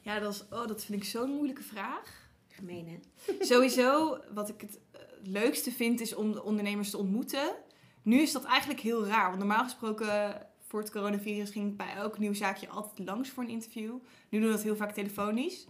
Ja, 0.00 0.18
dat, 0.18 0.34
is, 0.34 0.44
oh, 0.50 0.66
dat 0.66 0.84
vind 0.84 1.02
ik 1.02 1.08
zo'n 1.08 1.30
moeilijke 1.30 1.62
vraag. 1.62 2.27
Gemeen, 2.58 2.88
hè? 2.88 2.98
Sowieso, 3.44 4.18
wat 4.34 4.48
ik 4.48 4.60
het 4.60 4.78
eh, 4.92 5.00
leukste 5.22 5.70
vind, 5.70 6.00
is 6.00 6.14
om 6.14 6.32
de 6.32 6.42
ondernemers 6.42 6.90
te 6.90 6.98
ontmoeten. 6.98 7.54
Nu 8.02 8.20
is 8.20 8.32
dat 8.32 8.44
eigenlijk 8.44 8.80
heel 8.80 9.06
raar. 9.06 9.26
Want 9.26 9.38
normaal 9.38 9.64
gesproken, 9.64 10.46
voor 10.66 10.80
het 10.80 10.90
coronavirus, 10.90 11.50
ging 11.50 11.70
ik 11.70 11.76
bij 11.76 11.94
elk 11.94 12.18
nieuw 12.18 12.34
zaakje 12.34 12.68
altijd 12.68 13.08
langs 13.08 13.28
voor 13.28 13.42
een 13.42 13.48
interview. 13.48 13.92
Nu 14.28 14.38
doen 14.38 14.48
we 14.48 14.54
dat 14.54 14.62
heel 14.62 14.76
vaak 14.76 14.92
telefonisch. 14.92 15.66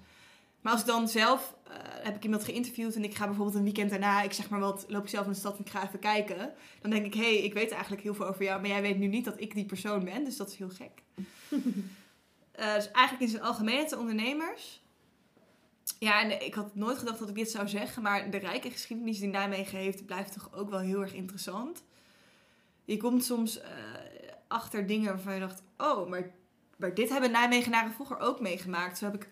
Maar 0.61 0.73
als 0.73 0.81
ik 0.81 0.87
dan 0.87 1.09
zelf, 1.09 1.57
eh, 1.65 1.75
heb 1.81 2.17
ik 2.17 2.25
iemand 2.25 2.45
geïnterviewd 2.45 2.95
en 2.95 3.05
ik 3.05 3.15
ga 3.15 3.27
bijvoorbeeld 3.27 3.57
een 3.57 3.63
weekend 3.63 3.91
daarna, 3.91 4.23
ik 4.23 4.33
zeg 4.33 4.49
maar 4.49 4.61
wat, 4.61 4.85
loop 4.89 5.03
ik 5.03 5.09
zelf 5.09 5.27
in 5.27 5.33
de 5.33 5.39
stad 5.39 5.57
en 5.57 5.65
ik 5.65 5.71
ga 5.71 5.87
even 5.87 5.99
kijken. 5.99 6.53
Dan 6.81 6.91
denk 6.91 7.07
ik, 7.07 7.15
hé, 7.15 7.21
hey, 7.21 7.45
ik 7.45 7.55
weet 7.55 7.71
eigenlijk 7.71 8.03
heel 8.03 8.15
veel 8.15 8.27
over 8.27 8.45
jou, 8.45 8.61
maar 8.61 8.71
jij 8.71 8.83
weet 8.83 8.99
nu 8.99 9.07
niet 9.07 9.25
dat 9.25 9.41
ik 9.41 9.55
die 9.55 9.65
persoon 9.65 10.05
ben. 10.05 10.25
Dus 10.25 10.37
dat 10.37 10.49
is 10.49 10.57
heel 10.57 10.71
gek. 10.71 11.03
Eh, 12.59 12.75
dus 12.75 12.91
eigenlijk 12.91 13.21
in 13.21 13.29
zijn 13.29 13.43
algemeenheid 13.43 13.91
de 13.91 13.99
ondernemers. 13.99 14.83
Ja, 15.99 16.23
en 16.23 16.45
ik 16.45 16.55
had 16.55 16.75
nooit 16.75 16.99
gedacht 16.99 17.19
dat 17.19 17.29
ik 17.29 17.35
dit 17.35 17.51
zou 17.51 17.69
zeggen, 17.69 18.03
maar 18.03 18.31
de 18.31 18.37
rijke 18.37 18.71
geschiedenis 18.71 19.19
die 19.19 19.29
Nijmegen 19.29 19.79
heeft, 19.79 20.07
blijft 20.07 20.33
toch 20.33 20.51
ook 20.55 20.71
wel 20.71 20.79
heel 20.79 21.01
erg 21.01 21.15
interessant. 21.15 21.83
Je 22.85 22.97
komt 22.97 23.25
soms 23.25 23.61
eh, 23.61 23.69
achter 24.49 24.87
dingen 24.87 25.09
waarvan 25.13 25.35
je 25.35 25.41
dacht, 25.41 25.63
oh, 25.77 26.09
maar, 26.09 26.31
maar 26.77 26.95
dit 26.95 27.09
hebben 27.09 27.31
Nijmegenaren 27.31 27.93
vroeger 27.93 28.19
ook 28.19 28.41
meegemaakt. 28.41 28.99
Zo 28.99 29.05
heb 29.05 29.15
ik 29.15 29.29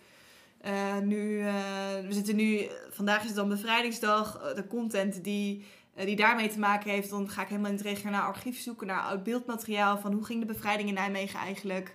eh, 0.61 0.99
nu, 0.99 1.41
eh, 1.41 1.55
we 2.01 2.13
zitten 2.13 2.37
nu, 2.37 2.67
vandaag 2.91 3.21
is 3.21 3.27
het 3.27 3.37
dan 3.37 3.49
bevrijdingsdag, 3.49 4.53
de 4.55 4.67
content 4.67 5.25
die, 5.25 5.65
die 5.95 6.17
daarmee 6.17 6.49
te 6.49 6.59
maken 6.59 6.91
heeft, 6.91 7.11
dan 7.11 7.31
ga 7.31 7.43
ik 7.43 7.49
helemaal 7.49 7.71
in 7.71 7.77
het 7.77 7.87
regionaal 7.87 8.23
archief 8.27 8.61
zoeken 8.61 8.87
naar 8.87 9.01
oud 9.03 9.23
beeldmateriaal 9.23 9.99
van 9.99 10.13
hoe 10.13 10.25
ging 10.25 10.41
de 10.41 10.47
bevrijding 10.53 10.89
in 10.89 10.95
Nijmegen 10.95 11.39
eigenlijk. 11.41 11.95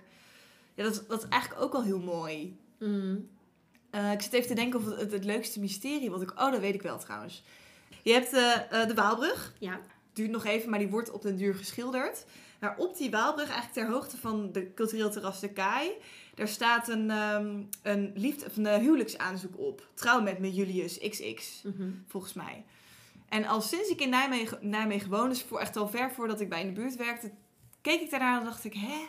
Ja, 0.74 0.82
dat, 0.82 0.92
is- 0.92 1.06
dat 1.06 1.22
is 1.22 1.28
eigenlijk 1.28 1.62
ook 1.62 1.72
wel 1.72 1.82
heel 1.82 2.00
mooi. 2.00 2.56
Mm. 2.78 3.28
Eh, 3.92 4.12
ik 4.12 4.22
zit 4.22 4.32
even 4.32 4.48
te 4.48 4.54
denken 4.54 4.80
of 4.80 4.86
het, 4.96 5.12
het, 5.12 5.24
leukste 5.24 5.60
mysterie 5.60 6.10
wat 6.10 6.22
ik... 6.22 6.30
Oh, 6.30 6.50
dat 6.50 6.60
weet 6.60 6.74
ik 6.74 6.82
wel 6.82 6.98
trouwens. 6.98 7.42
Je 8.02 8.12
hebt 8.12 8.32
eh, 8.32 8.80
eh, 8.82 8.88
de 8.88 8.94
Waalbrug. 8.94 9.52
Ja, 9.58 9.80
Duurt 10.12 10.30
nog 10.30 10.44
even, 10.44 10.70
maar 10.70 10.78
die 10.78 10.88
wordt 10.88 11.10
op 11.10 11.22
den 11.22 11.36
duur 11.36 11.54
geschilderd. 11.54 12.24
Maar 12.60 12.76
op 12.76 12.96
die 12.96 13.10
Waalbrug, 13.10 13.50
eigenlijk 13.50 13.74
ter 13.74 13.94
hoogte 13.94 14.16
van 14.16 14.52
de 14.52 14.74
cultureel 14.74 15.10
terras 15.10 15.40
de 15.40 15.52
Kaai... 15.52 15.90
daar 16.34 16.48
staat 16.48 16.88
een, 16.88 17.10
ehm 17.10 17.62
een, 17.82 18.12
liefde, 18.14 18.46
of 18.46 18.56
een 18.56 18.80
huwelijksaanzoek 18.80 19.58
op. 19.58 19.86
Trouw 19.94 20.20
met, 20.20 20.38
met 20.38 20.56
Julius 20.56 20.98
XX, 20.98 21.62
mhm. 21.62 21.90
volgens 22.06 22.32
mij. 22.32 22.64
En 23.28 23.44
al 23.44 23.60
sinds 23.60 23.88
ik 23.88 24.00
in 24.00 24.10
Nijmegen, 24.10 24.58
Nijmegen 24.60 25.10
woon, 25.10 25.28
dus 25.28 25.42
voor 25.42 25.60
echt 25.60 25.76
al 25.76 25.88
ver 25.88 26.10
voordat 26.10 26.40
ik 26.40 26.48
bij 26.48 26.60
in 26.60 26.74
de 26.74 26.80
buurt 26.80 26.96
werkte... 26.96 27.30
keek 27.80 28.00
ik 28.00 28.10
daarnaar 28.10 28.38
en 28.38 28.44
dacht 28.44 28.64
ik, 28.64 28.74
hè... 28.74 29.06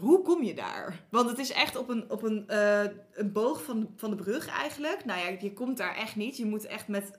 Hoe 0.00 0.22
kom 0.22 0.42
je 0.42 0.54
daar? 0.54 1.04
Want 1.10 1.30
het 1.30 1.38
is 1.38 1.52
echt 1.52 1.76
op 1.76 1.88
een, 1.88 2.10
op 2.10 2.22
een, 2.22 2.48
eh, 2.48 2.84
een 3.12 3.32
boog 3.32 3.62
van, 3.62 3.92
van 3.96 4.10
de 4.10 4.16
brug 4.16 4.48
eigenlijk. 4.48 5.04
Nou 5.04 5.20
ja, 5.20 5.36
je 5.40 5.52
komt 5.52 5.76
daar 5.76 5.96
echt 5.96 6.16
niet. 6.16 6.36
Je 6.36 6.46
moet 6.46 6.66
echt 6.66 6.88
met 6.88 7.18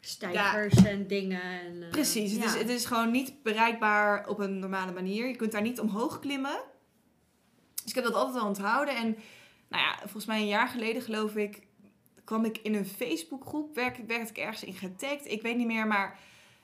stijgers 0.00 0.84
en 0.84 1.06
dingen. 1.06 1.42
En, 1.42 1.82
eh, 1.82 1.90
Precies, 1.90 2.32
het, 2.32 2.42
ja. 2.42 2.46
is, 2.46 2.54
het 2.54 2.68
is 2.68 2.84
gewoon 2.84 3.10
niet 3.10 3.42
bereikbaar 3.42 4.28
op 4.28 4.38
een 4.38 4.58
normale 4.58 4.92
manier. 4.92 5.26
Je 5.26 5.36
kunt 5.36 5.52
daar 5.52 5.62
niet 5.62 5.80
omhoog 5.80 6.18
klimmen. 6.18 6.60
Dus 7.74 7.88
ik 7.88 7.94
heb 7.94 8.04
dat 8.04 8.14
altijd 8.14 8.42
al 8.42 8.48
onthouden. 8.48 8.96
En 8.96 9.16
nou 9.68 9.82
ja, 9.82 9.98
volgens 9.98 10.26
mij 10.26 10.40
een 10.40 10.46
jaar 10.46 10.68
geleden 10.68 11.02
geloof 11.02 11.36
ik, 11.36 11.66
kwam 12.24 12.44
ik 12.44 12.58
in 12.58 12.74
een 12.74 12.86
Facebookgroep. 12.86 13.74
Werk, 13.74 14.00
werd 14.06 14.30
ik 14.30 14.38
ergens 14.38 14.64
in 14.64 14.74
getagd. 14.74 15.26
Ik 15.26 15.42
weet 15.42 15.56
niet 15.56 15.66
meer, 15.66 15.86
maar 15.86 16.18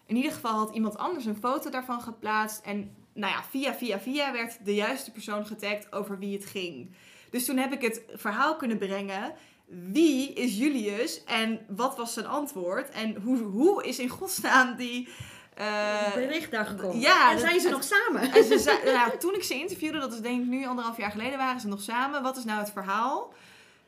in 0.07 0.17
ieder 0.17 0.33
geval 0.33 0.59
had 0.59 0.75
iemand 0.75 0.97
anders 0.97 1.25
een 1.25 1.37
foto 1.37 1.71
daarvan 1.71 2.01
geplaatst. 2.01 2.65
En 2.65 2.97
nou 3.15 3.33
ja, 3.33 3.43
via, 3.51 3.75
via, 3.75 4.01
via 4.01 4.33
werd 4.33 4.65
de 4.65 4.75
juiste 4.75 5.11
persoon 5.11 5.47
getagd 5.47 5.93
over 5.93 6.19
wie 6.19 6.37
het 6.37 6.47
ging. 6.47 6.95
Dus 7.31 7.45
toen 7.45 7.57
heb 7.57 7.73
ik 7.73 7.83
het 7.83 8.03
verhaal 8.15 8.57
kunnen 8.57 8.79
brengen 8.79 9.33
wie 9.67 10.33
is 10.33 10.57
Julius 10.59 11.25
en 11.25 11.61
wat 11.69 11.97
was 11.97 12.13
zijn 12.13 12.27
antwoord? 12.27 12.91
En 12.91 13.15
hoe, 13.23 13.39
hoe 13.39 13.85
is 13.85 13.99
in 13.99 14.09
godsnaam 14.09 14.77
die... 14.77 15.09
eh, 15.55 16.15
bericht 16.15 16.51
daar 16.51 16.67
gekomen. 16.67 17.01
ja, 17.01 17.31
en 17.31 17.37
dat- 17.37 17.45
zijn 17.47 17.61
ze 17.61 17.67
het- 17.67 17.77
nog 17.77 17.85
samen? 17.85 18.33
en 18.33 18.45
ze 18.45 18.81
nou, 18.85 19.19
toen 19.19 19.35
ik 19.35 19.43
ze 19.43 19.55
interviewde, 19.55 19.99
dat 19.99 20.13
is 20.13 20.21
denk 20.21 20.43
ik 20.43 20.49
nu 20.49 20.67
anderhalf 20.67 20.97
jaar 20.97 21.11
geleden, 21.11 21.39
waren 21.39 21.61
ze 21.61 21.69
nog 21.69 21.83
samen. 21.83 22.23
Wat 22.23 22.37
is 22.37 22.45
nou 22.45 22.59
het 22.59 22.71
verhaal? 22.71 23.33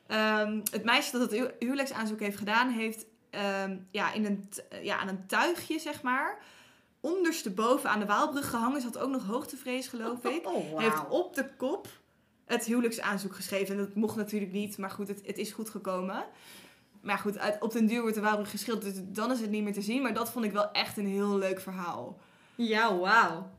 Ehm, 0.07 0.61
het 0.71 0.85
meisje 0.85 1.13
dat 1.13 1.21
het 1.21 1.31
hu- 1.41 1.51
huwelijksaanzoek 1.59 2.21
heeft 2.21 2.37
gedaan, 2.39 2.69
heeft 2.71 3.07
ehm, 3.31 3.77
ja, 3.91 4.13
in 4.13 4.25
een, 4.25 4.49
ja, 4.83 4.99
aan 4.99 5.09
een 5.09 5.27
tuigje, 5.27 5.79
zeg 5.79 6.03
maar, 6.03 6.39
ondersteboven 7.05 7.91
aan 7.91 7.99
de 7.99 8.07
Waalbrug 8.07 8.51
gehangen. 8.51 8.81
Ze 8.81 8.87
had 8.87 8.99
ook 8.99 9.11
nog 9.11 9.27
hoogtevrees, 9.27 9.89
geloof 9.89 10.25
ik. 10.25 10.47
Oh, 10.47 10.71
wauw. 10.71 10.79
Heeft 10.79 11.09
op 11.09 11.35
de 11.35 11.47
kop 11.57 11.89
het 12.45 12.65
huwelijksaanzoek 12.65 13.35
geschreven. 13.35 13.75
En 13.75 13.81
dat 13.81 13.95
mocht 13.95 14.17
natuurlijk 14.17 14.53
niet, 14.53 14.79
maar 14.79 14.91
goed, 14.91 15.09
het, 15.09 15.21
het 15.27 15.39
is 15.39 15.53
goed 15.53 15.71
gekomen. 15.71 16.25
Maar 17.01 17.19
goed, 17.19 17.39
uit, 17.39 17.61
op 17.61 17.73
den 17.73 17.87
duur 17.87 18.01
wordt 18.01 18.15
de 18.15 18.21
Waalbrug 18.21 18.51
geschilderd, 18.51 18.95
dus 18.95 19.05
dan 19.07 19.31
is 19.31 19.41
het 19.41 19.51
niet 19.51 19.63
meer 19.63 19.73
te 19.73 19.83
zien. 19.83 20.03
Maar 20.03 20.15
dat 20.15 20.31
vond 20.31 20.45
ik 20.45 20.53
wel 20.53 20.71
echt 20.71 20.97
een 20.97 21.07
heel 21.07 21.39
leuk 21.39 21.61
verhaal. 21.61 22.19
Ja, 22.55 22.97
wauw. 22.97 23.51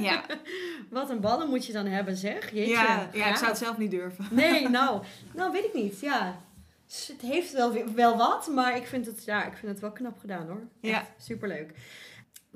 Ja, 0.00 0.24
Wat 0.90 1.10
een 1.10 1.20
ballen 1.20 1.48
moet 1.48 1.66
je 1.66 1.72
dan 1.72 1.86
hebben, 1.86 2.16
zeg. 2.16 2.52
Jeetje. 2.52 2.72
ja, 2.72 3.08
ja 3.12 3.28
ik 3.28 3.36
zou 3.36 3.48
het 3.48 3.58
zelf 3.58 3.78
niet 3.78 3.90
durven. 3.90 4.26
Nee, 4.34 4.68
nou, 4.68 5.02
nou 5.34 5.52
weet 5.52 5.64
ik 5.64 5.74
niet. 5.74 6.00
Ja, 6.00 6.40
het 6.86 7.20
heeft 7.20 7.52
wel, 7.52 7.92
wel 7.94 8.16
wat, 8.16 8.46
maar 8.46 8.76
ik 8.76 8.86
vind, 8.86 9.06
het, 9.06 9.24
ja, 9.24 9.44
ik 9.44 9.56
vind 9.56 9.72
het 9.72 9.80
wel 9.80 9.92
knap 9.92 10.18
gedaan 10.18 10.46
hoor. 10.46 10.62
Ja. 10.80 11.00
Echt 11.00 11.10
superleuk. 11.18 11.74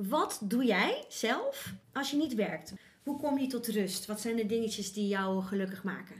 Wat 0.09 0.41
doe 0.43 0.65
jij 0.65 1.05
zelf 1.09 1.73
als 1.93 2.11
je 2.11 2.17
niet 2.17 2.35
werkt? 2.35 2.75
Hoe 3.03 3.21
kom 3.21 3.38
je 3.38 3.47
tot 3.47 3.67
rust? 3.67 4.07
Wat 4.07 4.21
zijn 4.21 4.37
de 4.37 4.47
dingetjes 4.47 4.93
die 4.93 5.09
jou 5.09 5.43
gelukkig 5.43 5.85
maken? 5.85 6.17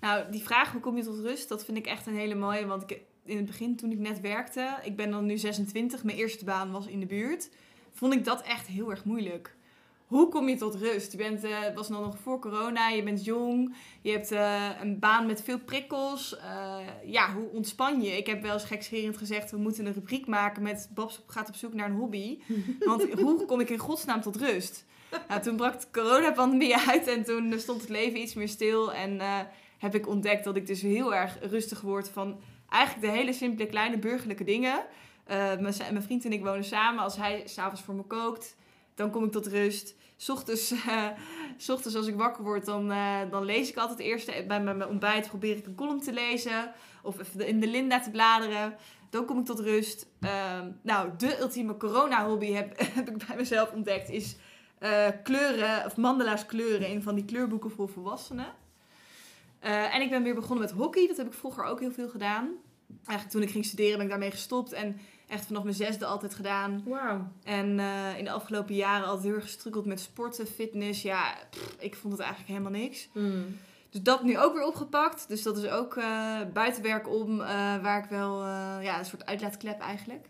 Nou, 0.00 0.30
die 0.30 0.42
vraag, 0.42 0.72
hoe 0.72 0.80
kom 0.80 0.96
je 0.96 1.02
tot 1.02 1.18
rust? 1.18 1.48
Dat 1.48 1.64
vind 1.64 1.78
ik 1.78 1.86
echt 1.86 2.06
een 2.06 2.16
hele 2.16 2.34
mooie. 2.34 2.66
Want 2.66 2.90
ik, 2.90 3.00
in 3.24 3.36
het 3.36 3.46
begin, 3.46 3.76
toen 3.76 3.90
ik 3.90 3.98
net 3.98 4.20
werkte, 4.20 4.78
ik 4.82 4.96
ben 4.96 5.10
dan 5.10 5.26
nu 5.26 5.38
26, 5.38 6.04
mijn 6.04 6.18
eerste 6.18 6.44
baan 6.44 6.70
was 6.70 6.86
in 6.86 7.00
de 7.00 7.06
buurt. 7.06 7.50
Vond 7.92 8.12
ik 8.12 8.24
dat 8.24 8.42
echt 8.42 8.66
heel 8.66 8.90
erg 8.90 9.04
moeilijk. 9.04 9.54
Hoe 10.12 10.28
kom 10.28 10.48
je 10.48 10.56
tot 10.56 10.74
rust? 10.74 11.12
Je 11.12 11.18
bent, 11.18 11.44
eh, 11.44 11.58
was 11.74 11.88
dan 11.88 12.02
nog 12.02 12.18
voor 12.18 12.38
corona, 12.38 12.88
je 12.88 13.02
bent 13.02 13.24
jong, 13.24 13.74
je 14.02 14.10
hebt 14.10 14.30
eh, 14.30 14.68
een 14.80 14.98
baan 14.98 15.26
met 15.26 15.42
veel 15.42 15.58
prikkels. 15.58 16.36
Eh, 16.38 16.76
ja, 17.04 17.32
hoe 17.34 17.48
ontspan 17.52 18.02
je? 18.02 18.16
Ik 18.16 18.26
heb 18.26 18.42
wel 18.42 18.52
eens 18.52 18.64
gekscherend 18.64 19.16
gezegd, 19.16 19.50
we 19.50 19.56
moeten 19.56 19.86
een 19.86 19.92
rubriek 19.92 20.26
maken 20.26 20.62
met 20.62 20.90
Babs 20.94 21.22
gaat 21.26 21.48
op 21.48 21.54
zoek 21.54 21.74
naar 21.74 21.90
een 21.90 21.96
hobby. 21.96 22.38
Want 22.78 23.12
hoe 23.12 23.44
kom 23.44 23.60
ik 23.60 23.70
in 23.70 23.78
godsnaam 23.78 24.20
tot 24.20 24.36
rust? 24.36 24.84
Nou, 25.28 25.40
toen 25.40 25.56
brak 25.56 25.80
de 25.80 25.86
coronapandemie 25.92 26.76
uit 26.76 27.06
en 27.06 27.24
toen 27.24 27.54
stond 27.58 27.80
het 27.80 27.90
leven 27.90 28.20
iets 28.20 28.34
meer 28.34 28.48
stil. 28.48 28.92
En 28.92 29.20
heb 29.78 29.94
ik 29.94 30.08
ontdekt 30.08 30.44
dat 30.44 30.56
ik 30.56 30.66
dus 30.66 30.82
heel 30.82 31.14
erg 31.14 31.38
rustig 31.40 31.80
word 31.80 32.08
van 32.08 32.40
eigenlijk 32.68 33.06
de 33.06 33.18
hele 33.18 33.32
simpele 33.32 33.68
kleine 33.68 33.98
burgerlijke 33.98 34.44
dingen. 34.44 34.84
Mijn, 35.26 35.60
mijn 35.60 36.02
vriend 36.02 36.24
en 36.24 36.32
ik 36.32 36.44
wonen 36.44 36.64
samen. 36.64 37.02
Als 37.02 37.16
hij 37.16 37.42
s'avonds 37.44 37.82
voor 37.82 37.94
me 37.94 38.02
kookt, 38.02 38.56
dan 38.94 39.10
kom 39.10 39.24
ik 39.24 39.32
tot 39.32 39.46
rust. 39.46 39.94
's 40.22 40.28
Ochtends, 40.28 40.70
eh, 40.86 41.08
's 41.56 41.68
ochtends 41.68 41.96
als 41.96 42.06
ik 42.06 42.14
wakker 42.14 42.42
word, 42.42 42.64
dan, 42.64 42.90
eh, 42.90 43.20
dan 43.30 43.44
lees 43.44 43.70
ik 43.70 43.76
altijd 43.76 43.98
eerst 43.98 44.46
bij 44.46 44.60
mijn 44.60 44.86
ontbijt 44.86 45.28
probeer 45.28 45.56
ik 45.56 45.66
een 45.66 45.74
column 45.74 46.00
te 46.00 46.12
lezen. 46.12 46.72
Of 47.02 47.18
in 47.36 47.60
de 47.60 47.66
Linda 47.66 48.00
te 48.00 48.10
bladeren. 48.10 48.76
Dan 49.10 49.24
kom 49.24 49.38
ik 49.38 49.44
tot 49.44 49.60
rust. 49.60 50.06
Ehm, 50.20 50.70
nou, 50.82 51.10
de 51.16 51.40
ultieme 51.40 51.76
corona-hobby 51.76 52.52
heb, 52.52 52.78
heb 52.94 53.08
ik 53.08 53.26
bij 53.26 53.36
mezelf 53.36 53.72
ontdekt. 53.72 54.10
Is 54.10 54.36
eh, 54.78 55.08
kleuren, 55.22 55.84
of 55.84 55.96
mandala's 55.96 56.46
kleuren 56.46 56.88
in 56.88 57.02
van 57.02 57.14
die 57.14 57.24
kleurboeken 57.24 57.70
voor 57.70 57.88
volwassenen. 57.88 58.54
En 59.60 60.00
ik 60.00 60.10
ben 60.10 60.22
weer 60.22 60.34
begonnen 60.34 60.64
met 60.64 60.74
hockey. 60.74 61.06
Dat 61.06 61.16
heb 61.16 61.26
ik 61.26 61.32
vroeger 61.32 61.64
ook 61.64 61.80
heel 61.80 61.92
veel 61.92 62.08
gedaan. 62.08 62.48
Eigenlijk 63.04 63.30
toen 63.30 63.42
ik 63.42 63.50
ging 63.50 63.64
studeren 63.64 63.92
ben 63.92 64.02
ik 64.02 64.10
daarmee 64.10 64.30
gestopt. 64.30 64.72
En 64.72 65.00
echt 65.32 65.46
vanaf 65.46 65.62
mijn 65.62 65.74
zesde 65.74 66.06
altijd 66.06 66.34
gedaan. 66.34 66.82
Wauw. 66.84 67.28
En 67.44 67.78
eh, 67.78 68.18
in 68.18 68.24
de 68.24 68.30
afgelopen 68.30 68.74
jaren 68.74 69.06
altijd 69.06 69.24
heel 69.24 69.34
erg 69.34 69.44
gestruggeld 69.44 69.86
met 69.86 70.00
sporten, 70.00 70.46
fitness. 70.46 71.02
Ja, 71.02 71.34
pff, 71.50 71.76
ik 71.78 71.94
vond 71.94 72.12
het 72.12 72.22
eigenlijk 72.22 72.50
helemaal 72.50 72.80
niks. 72.80 73.08
Dus 73.90 74.02
dat 74.02 74.22
nu 74.22 74.38
ook 74.38 74.54
weer 74.54 74.66
opgepakt. 74.66 75.28
Dus 75.28 75.42
dat 75.42 75.56
is 75.56 75.68
ook 75.68 75.96
eh 75.96 76.40
buitenwerk 76.52 77.08
om, 77.08 77.40
eh, 77.40 77.46
waar 77.82 78.04
ik 78.04 78.10
wel, 78.10 78.42
ja, 78.80 78.98
een 78.98 79.04
soort 79.04 79.26
uitlaatklep 79.26 79.80
eigenlijk. 79.80 80.26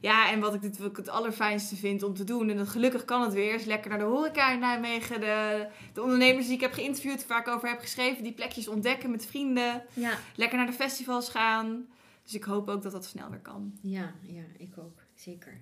Ja, 0.00 0.30
en 0.30 0.40
wat 0.40 0.54
ik, 0.54 0.62
dit, 0.62 0.78
wat 0.78 0.90
ik 0.90 0.96
het 0.96 1.08
allerfijnste 1.08 1.76
vind 1.76 2.02
om 2.02 2.14
te 2.14 2.24
doen, 2.24 2.50
en 2.50 2.56
dat 2.56 2.68
gelukkig 2.68 3.04
kan 3.04 3.22
het 3.22 3.32
weer, 3.32 3.54
is 3.54 3.64
lekker 3.64 3.90
naar 3.90 3.98
de 3.98 4.04
horeca 4.04 4.52
in 4.52 4.58
Nijmegen. 4.58 5.20
De, 5.20 5.66
de 5.92 6.02
ondernemers 6.02 6.46
die 6.46 6.54
ik 6.54 6.60
heb 6.60 6.72
geïnterviewd, 6.72 7.26
waar 7.26 7.40
ik 7.40 7.48
over 7.48 7.68
heb 7.68 7.80
geschreven, 7.80 8.22
die 8.22 8.32
plekjes 8.32 8.68
ontdekken 8.68 9.10
met 9.10 9.26
vrienden. 9.26 9.82
Ja. 9.92 10.12
Lekker 10.36 10.58
naar 10.58 10.66
de 10.66 10.72
festivals 10.72 11.28
gaan. 11.28 11.86
Dus 12.22 12.34
ik 12.34 12.44
hoop 12.44 12.68
ook 12.68 12.82
dat 12.82 12.92
dat 12.92 13.04
snel 13.04 13.30
weer 13.30 13.40
kan. 13.40 13.78
Ja, 13.80 14.14
ja, 14.22 14.42
ik 14.56 14.78
ook. 14.78 15.02
Zeker. 15.14 15.60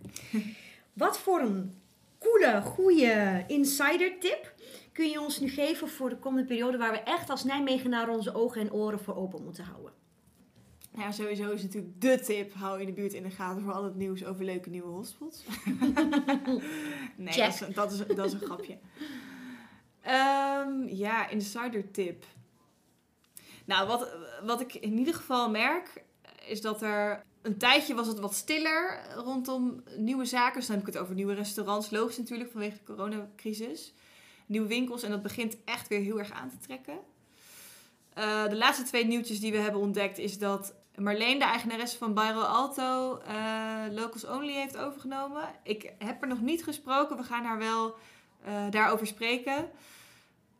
Wat 0.93 1.19
voor 1.19 1.41
een 1.41 1.75
coole, 2.19 2.61
goede 2.63 3.45
insider 3.47 4.19
tip 4.19 4.55
kun 4.93 5.11
je 5.11 5.21
ons 5.21 5.41
nu 5.41 5.49
geven 5.49 5.89
voor 5.89 6.09
de 6.09 6.19
komende 6.19 6.47
periode 6.47 6.79
waar 6.79 6.93
we 6.93 6.99
echt 6.99 7.31
als 7.31 7.45
Nijmegenaar 7.45 8.09
onze 8.09 8.35
ogen 8.35 8.61
en 8.61 8.73
oren 8.73 9.01
voor 9.01 9.17
open 9.17 9.43
moeten 9.45 9.65
houden? 9.65 9.93
Nou 10.93 11.05
ja, 11.05 11.13
sowieso 11.13 11.51
is 11.51 11.63
natuurlijk 11.63 12.01
de 12.01 12.21
tip, 12.21 12.55
hou 12.55 12.81
je 12.81 12.87
de 12.87 12.93
buurt 12.93 13.13
in 13.13 13.23
de 13.23 13.31
gaten 13.31 13.63
voor 13.63 13.73
al 13.73 13.85
het 13.85 13.95
nieuws 13.95 14.25
over 14.25 14.45
leuke 14.45 14.71
nieuwe 14.71 14.89
hotspots. 14.89 15.45
nee, 17.17 17.37
dat 17.37 17.49
is, 17.49 17.75
dat, 17.75 17.93
is, 17.93 18.07
dat 18.07 18.27
is 18.27 18.33
een 18.33 18.41
grapje. 18.41 18.79
Ehm, 20.01 20.83
ja, 20.87 21.29
insider 21.29 21.91
tip. 21.91 22.25
Nou, 23.65 23.87
wat, 23.87 24.09
wat 24.45 24.61
ik 24.61 24.75
in 24.75 24.99
ieder 24.99 25.15
geval 25.15 25.51
merk, 25.51 26.05
is 26.51 26.61
dat 26.61 26.83
er 26.83 27.25
een 27.43 27.59
tijdje 27.59 27.95
was 27.95 28.07
het 28.07 28.19
wat 28.19 28.35
stiller 28.35 29.01
rondom 29.15 29.83
nieuwe 29.97 30.25
zaken. 30.25 30.59
Dus 30.59 30.67
dan 30.67 30.77
heb 30.77 30.87
ik 30.87 30.93
het 30.93 31.03
over 31.03 31.15
nieuwe 31.15 31.35
restaurants, 31.35 31.91
logisch 31.91 32.19
natuurlijk 32.19 32.51
vanwege 32.51 32.77
de 32.77 32.93
coronacrisis. 32.93 33.93
Nieuwe 34.47 34.69
winkels 34.69 35.03
en 35.03 35.11
dat 35.11 35.23
begint 35.23 35.57
echt 35.65 35.89
weer 35.89 36.01
heel 36.01 36.19
erg 36.19 36.31
aan 36.31 36.51
te 36.51 36.59
trekken. 36.59 36.99
Eh, 38.15 38.49
de 38.49 38.57
laatste 38.57 38.85
twee 38.85 39.07
nieuwtjes 39.07 39.41
die 39.41 39.53
we 39.53 39.59
hebben 39.59 39.81
ontdekt 39.81 40.19
is 40.19 40.39
dat 40.39 40.75
Marleen, 40.97 41.39
de 41.39 41.45
eigenaresse 41.45 41.99
van 41.99 42.15
Bairo 42.15 42.41
Alto, 42.41 43.19
eh, 43.19 43.85
Locals 43.91 44.27
Only 44.27 44.53
heeft 44.53 44.77
overgenomen. 44.77 45.49
Ik 45.63 45.93
heb 45.99 46.23
er 46.23 46.29
nog 46.29 46.41
niet 46.41 46.65
gesproken. 46.65 47.17
We 47.17 47.23
gaan 47.23 47.45
haar 47.45 47.59
wel 47.59 47.97
eh, 48.45 48.71
daarover 48.71 49.07
spreken. 49.07 49.71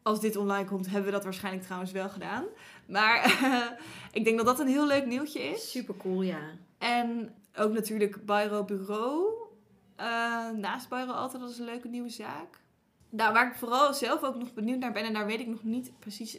Als 0.03 0.21
dit 0.21 0.37
online 0.37 0.65
komt, 0.65 0.87
hebben 0.87 1.05
we 1.05 1.11
dat 1.11 1.25
waarschijnlijk 1.25 1.65
trouwens 1.65 1.93
wel 1.93 2.09
gedaan. 2.09 2.45
Maar 2.91 3.41
ik 4.13 4.25
denk 4.25 4.37
dat 4.37 4.47
dat 4.47 4.59
een 4.59 4.67
heel 4.67 4.87
leuk 4.87 5.07
nieuwtje 5.07 5.41
is. 5.41 5.71
Super 5.71 5.97
cool, 5.97 6.23
ja. 6.23 6.41
En 6.79 7.35
ook 7.57 7.73
natuurlijk 7.73 8.25
Bairo 8.27 8.65
Bureau. 8.65 9.33
Eh, 9.97 10.51
naast 10.51 10.89
Bairo 10.89 11.13
Alto, 11.13 11.39
dat 11.39 11.51
is 11.51 11.59
een 11.59 11.65
leuke 11.65 11.89
nieuwe 11.89 12.09
zaak. 12.09 12.61
Nou, 13.11 13.33
waar 13.33 13.51
ik 13.51 13.59
vooral 13.59 13.95
zelf 13.95 14.23
ook 14.23 14.37
nog 14.37 14.53
benieuwd 14.53 14.79
naar 14.79 14.93
ben, 14.93 15.05
en 15.05 15.13
daar 15.13 15.27
weet 15.27 15.41
ik 15.41 15.47
nog 15.47 15.63
niet 15.63 15.93
precies 15.99 16.39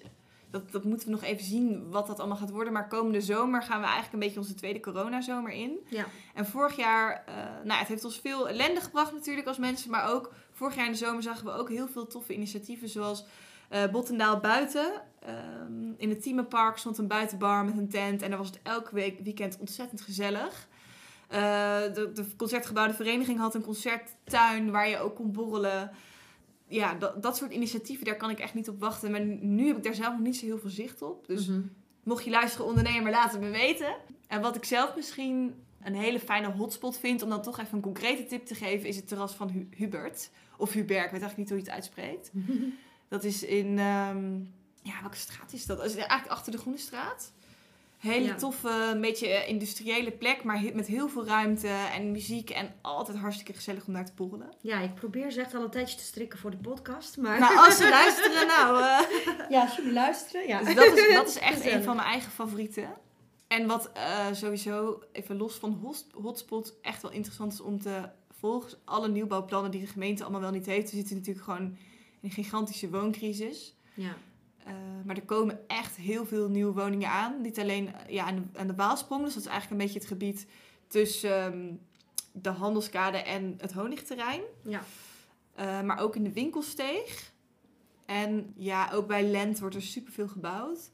dat, 0.52 0.72
dat 0.72 0.84
moeten 0.84 1.08
we 1.08 1.14
nog 1.14 1.24
even 1.24 1.46
zien 1.46 1.90
wat 1.90 2.08
dat 2.08 2.20
allemaal 2.20 2.38
gaat 2.38 2.50
worden. 2.50 2.74
Maar 2.74 2.88
komende 2.88 3.22
zomer 3.22 3.64
gaan 3.64 3.80
we 3.80 3.86
eigenlijk 3.86 4.14
een 4.14 4.20
beetje 4.20 4.40
onze 4.40 4.54
tweede 4.54 4.80
coronazomer 4.80 5.52
in. 5.52 5.80
Ja. 5.90 6.06
En 6.34 6.46
vorig 6.46 6.76
jaar, 6.76 7.24
eh, 7.26 7.36
nou 7.64 7.80
het 7.80 7.88
heeft 7.88 8.06
ons 8.06 8.20
veel 8.20 8.50
ellende 8.50 8.82
gebracht 8.82 9.14
natuurlijk 9.14 9.48
als 9.48 9.58
mensen. 9.58 9.92
Maar 9.92 10.10
ook 10.10 10.34
vorig 10.52 10.76
jaar 10.76 10.86
in 10.86 10.92
de 10.92 10.98
zomer 10.98 11.24
zagen 11.24 11.46
we 11.46 11.52
ook 11.52 11.70
heel 11.70 11.88
veel 11.88 12.08
toffe 12.08 12.34
initiatieven. 12.34 12.90
Zoals 12.90 13.26
eh 13.72 13.92
Bottendaal 13.92 14.40
Buiten. 14.40 14.92
Ehm, 15.20 15.92
in 15.98 16.10
het 16.10 16.22
Thiemenpark 16.22 16.78
stond 16.78 16.98
een 16.98 17.08
buitenbar 17.08 17.66
met 17.66 17.78
een 17.78 17.90
tent. 17.90 18.22
En 18.22 18.30
daar 18.30 18.38
was 18.38 18.48
het 18.48 18.60
elke 18.64 18.96
week 18.96 19.20
weekend 19.20 19.58
ontzettend 19.60 20.02
gezellig. 20.02 20.68
Eh, 21.28 21.40
de, 21.94 22.12
de 22.14 22.26
concertgebouwde 22.38 22.94
vereniging 22.94 23.40
had 23.40 23.56
een 23.56 23.62
concerttuin 23.64 24.72
waar 24.72 24.90
je 24.90 24.98
ook 25.00 25.16
kon 25.16 25.32
borrelen 25.32 25.92
ja, 26.68 26.94
dat, 26.94 27.24
dat 27.24 27.38
soort 27.38 27.52
initiatieven, 27.52 28.06
daar 28.06 28.18
kan 28.18 28.30
ik 28.30 28.40
echt 28.40 28.54
niet 28.54 28.70
op 28.70 28.80
wachten. 28.80 29.12
Maar 29.12 29.22
nu 29.26 29.68
heb 29.68 29.78
ik 29.78 29.84
daar 29.84 29.94
zelf 29.94 30.12
nog 30.14 30.22
niet 30.22 30.38
zo 30.38 30.46
heel 30.46 30.58
veel 30.60 30.70
zicht 30.70 31.02
op. 31.02 31.28
Dus 31.28 31.48
Mhm. 31.48 31.62
mocht 32.04 32.24
je 32.24 32.30
luisteren, 32.30 32.66
ondernemer, 32.68 33.12
laat 33.12 33.32
het 33.32 33.42
me 33.42 33.50
weten. 33.50 33.96
En 34.28 34.42
wat 34.42 34.56
ik 34.56 34.66
zelf 34.66 34.96
misschien 34.96 35.56
een 35.84 35.96
hele 35.96 36.20
fijne 36.20 36.48
hotspot 36.52 36.98
vind, 36.98 37.22
om 37.22 37.30
dan 37.30 37.42
toch 37.42 37.60
even 37.60 37.76
een 37.76 37.82
concrete 37.82 38.26
tip 38.26 38.46
te 38.46 38.56
geven, 38.56 38.88
is 38.88 38.96
het 38.96 39.08
terras 39.08 39.34
van 39.34 39.50
Hu- 39.50 39.68
Hubert. 39.76 40.30
Of 40.58 40.72
Hubert, 40.74 41.06
ik 41.06 41.12
weet 41.12 41.22
eigenlijk 41.22 41.38
niet 41.38 41.50
hoe 41.50 41.58
je 41.58 41.64
het 41.64 41.74
uitspreekt. 41.74 42.32
Dat 43.12 43.24
is 43.24 43.44
in, 43.44 43.80
ehm, 43.80 44.34
ja, 44.84 45.00
welke 45.02 45.18
straat 45.18 45.54
is 45.54 45.66
dat? 45.66 45.78
Dat 45.78 45.86
is 45.86 45.96
eigenlijk 45.96 46.28
achter 46.32 46.52
de 46.52 46.58
Groene 46.58 46.78
Straat. 46.78 47.32
Hele 47.98 48.26
Ja. 48.26 48.36
toffe, 48.36 48.70
een 48.94 49.02
beetje 49.02 49.46
industriële 49.46 50.12
plek, 50.12 50.44
maar 50.44 50.62
met 50.74 50.88
heel 50.88 51.10
veel 51.10 51.26
ruimte 51.26 51.68
en 51.68 52.12
muziek. 52.12 52.50
En 52.50 52.74
altijd 52.82 53.18
hartstikke 53.18 53.54
gezellig 53.54 53.86
om 53.88 53.94
daar 53.94 54.06
te 54.06 54.12
borrelen. 54.16 54.54
Ja, 54.62 54.80
ik 54.80 54.94
probeer 54.96 55.32
ze 55.32 55.42
echt 55.42 55.54
al 55.56 55.64
een 55.64 55.70
tijdje 55.70 55.98
te 55.98 56.04
strikken 56.04 56.40
voor 56.40 56.52
de 56.52 56.58
podcast, 56.58 57.18
maar... 57.18 57.40
Nou, 57.40 57.58
als 57.58 57.78
ze 57.78 57.90
luisteren, 58.00 58.48
nou... 58.48 58.82
eh, 58.84 59.50
Ja, 59.50 59.62
als 59.62 59.76
jullie 59.76 59.94
luisteren, 59.94 60.48
ja. 60.48 60.64
Dus 60.64 60.76
dat 60.76 60.98
is, 60.98 61.14
dat 61.14 61.28
is 61.28 61.38
echt 61.40 61.54
Gezellig. 61.54 61.74
een 61.78 61.84
van 61.84 61.96
mijn 61.96 62.08
eigen 62.08 62.32
favorieten. 62.32 62.90
En 63.48 63.68
wat 63.68 63.92
eh, 63.94 64.26
sowieso, 64.32 65.04
even 65.12 65.38
los 65.38 65.56
van 65.56 65.98
hotspot, 66.22 66.74
echt 66.82 67.02
wel 67.02 67.12
interessant 67.12 67.54
is 67.54 67.62
om 67.62 67.82
te 67.82 68.10
volgen. 68.40 68.78
Alle 68.86 69.08
nieuwbouwplannen 69.08 69.72
die 69.72 69.82
de 69.82 69.88
gemeente 69.88 70.24
allemaal 70.24 70.42
wel 70.42 70.52
niet 70.52 70.66
heeft. 70.66 70.90
We 70.92 70.98
zitten 70.98 71.16
natuurlijk 71.16 71.46
gewoon 71.46 71.78
een 72.22 72.32
gigantische 72.32 72.90
wooncrisis. 72.90 73.76
Ja. 73.94 74.16
Eh, 74.66 74.74
maar 75.06 75.16
er 75.16 75.26
komen 75.26 75.60
echt 75.68 75.96
heel 75.96 76.26
veel 76.26 76.50
nieuwe 76.50 76.74
woningen 76.74 77.10
aan. 77.10 77.42
Niet 77.42 77.60
alleen 77.60 77.94
eh, 77.94 78.14
ja, 78.14 78.26
aan, 78.26 78.36
de, 78.36 78.60
aan 78.60 78.68
de 78.68 78.76
Waalsprong, 78.76 79.24
dus 79.24 79.34
dat 79.34 79.44
is 79.44 79.50
eigenlijk 79.50 79.82
een 79.82 79.88
beetje 79.88 80.00
het 80.00 80.12
gebied 80.12 80.48
tussen 80.88 81.54
ehm, 81.54 81.74
de 82.32 82.50
handelskade 82.50 83.18
en 83.18 83.56
het 83.58 83.74
honigterrein. 83.74 84.42
Ja. 84.64 84.84
Eh, 85.56 85.82
maar 85.82 86.00
ook 86.00 86.16
in 86.16 86.24
de 86.24 86.34
winkelsteeg. 86.34 87.32
En 88.06 88.54
ja, 88.56 88.92
ook 88.92 89.08
bij 89.08 89.24
Lent 89.24 89.60
wordt 89.60 89.76
er 89.76 89.82
superveel 89.82 90.28
gebouwd. 90.28 90.92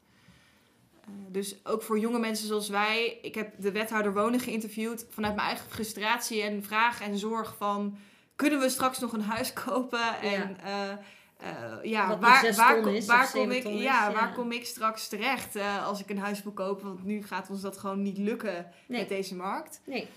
Dus 1.30 1.66
ook 1.66 1.82
voor 1.82 2.00
jonge 2.00 2.20
mensen 2.20 2.48
zoals 2.48 2.70
wij. 2.70 3.20
Ik 3.22 3.36
heb 3.36 3.62
de 3.62 3.72
wethouder 3.72 4.13
wonen 4.13 4.40
geïnterviewd 4.40 5.06
vanuit 5.10 5.36
mijn 5.36 5.48
eigen 5.48 5.70
frustratie 5.70 6.42
en 6.42 6.63
vraag 6.63 7.02
en 7.02 7.18
zorg 7.18 7.56
van... 7.58 7.98
Kunnen 8.36 8.60
we 8.60 8.70
straks 8.70 9.00
nog 9.00 9.13
een 9.13 9.22
huis 9.22 9.54
kopen? 9.54 10.20
En 10.22 10.58
eh, 11.38 11.84
ja, 11.84 12.08
Wat 12.08 12.19
waar, 12.19 12.30
waar, 12.30 12.45
is, 12.45 12.56
waar, 13.06 13.32
kom 13.32 13.52
ik, 13.52 13.63
is, 13.63 13.82
ja, 13.82 14.08
ja. 14.08 14.12
waar 14.13 14.34
kom 14.34 14.52
ik 14.52 14.65
straks 14.65 15.08
terecht 15.08 15.56
eh, 15.56 15.88
als 15.88 16.02
ik 16.02 16.10
een 16.10 16.17
huis 16.17 16.43
wil 16.43 16.52
kopen? 16.52 16.86
Want 16.86 17.04
nu 17.04 17.23
gaat 17.23 17.50
ons 17.50 17.62
dat 17.62 17.78
gewoon 17.78 18.02
niet 18.02 18.17
lukken 18.17 18.71
Nee. 18.88 19.00
met 19.00 19.10
deze 19.10 19.36
markt. 19.36 19.82
Nee. 19.86 20.08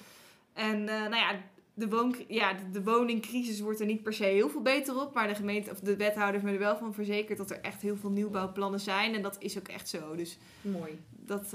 En 0.52 0.88
eh, 0.88 1.00
nou 1.00 1.16
ja, 1.16 1.40
de, 1.74 1.88
woon, 1.88 2.16
ja, 2.28 2.52
de, 2.72 2.82
woningcrisis 2.82 3.60
wordt 3.60 3.80
er 3.80 3.86
niet 3.86 4.02
per 4.02 4.12
se 4.12 4.24
heel 4.24 4.48
veel 4.48 4.62
beter 4.62 5.00
op. 5.00 5.14
Maar 5.14 5.28
de 5.28 5.34
gemeente, 5.34 5.70
of 5.70 5.80
de 5.80 5.96
wethouder 5.96 6.32
heeft 6.32 6.44
me 6.44 6.52
er 6.52 6.58
wel 6.58 6.76
van 6.76 6.94
verzekerd 6.94 7.38
dat 7.38 7.50
er 7.50 7.60
echt 7.60 7.82
heel 7.82 7.96
veel 7.96 8.10
nieuwbouwplannen 8.10 8.80
zijn. 8.80 9.14
En 9.14 9.22
dat 9.22 9.36
is 9.38 9.58
ook 9.58 9.68
echt 9.68 9.88
zo. 9.88 10.16
Dus 10.16 10.38
Mooi. 10.60 11.00
dat, 11.08 11.54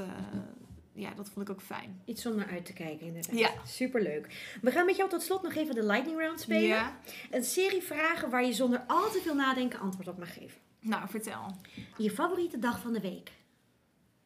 ja, 0.95 1.13
dat 1.13 1.29
vond 1.29 1.49
ik 1.49 1.55
ook 1.55 1.61
fijn. 1.61 2.01
Iets 2.05 2.25
om 2.25 2.35
naar 2.35 2.49
uit 2.49 2.65
te 2.65 2.73
kijken, 2.73 3.05
inderdaad. 3.05 3.37
Ja. 3.37 3.51
Superleuk. 3.65 4.57
We 4.61 4.71
gaan 4.71 4.85
met 4.85 4.95
jou 4.95 5.09
tot 5.09 5.21
slot 5.21 5.43
nog 5.43 5.53
even 5.53 5.75
de 5.75 5.83
lightning 5.83 6.19
round 6.19 6.39
spelen. 6.41 6.67
Ja. 6.67 6.99
Een 7.31 7.43
serie 7.43 7.81
vragen 7.81 8.29
waar 8.29 8.45
je 8.45 8.53
zonder 8.53 8.83
al 8.87 9.09
te 9.11 9.19
veel 9.23 9.35
nadenken 9.35 9.79
antwoord 9.79 10.07
op 10.07 10.17
mag 10.17 10.33
geven. 10.33 10.57
Nou, 10.79 11.09
vertel. 11.09 11.55
Je 11.97 12.11
favoriete 12.11 12.59
dag 12.59 12.79
van 12.79 12.93
de 12.93 13.01
week. 13.01 13.31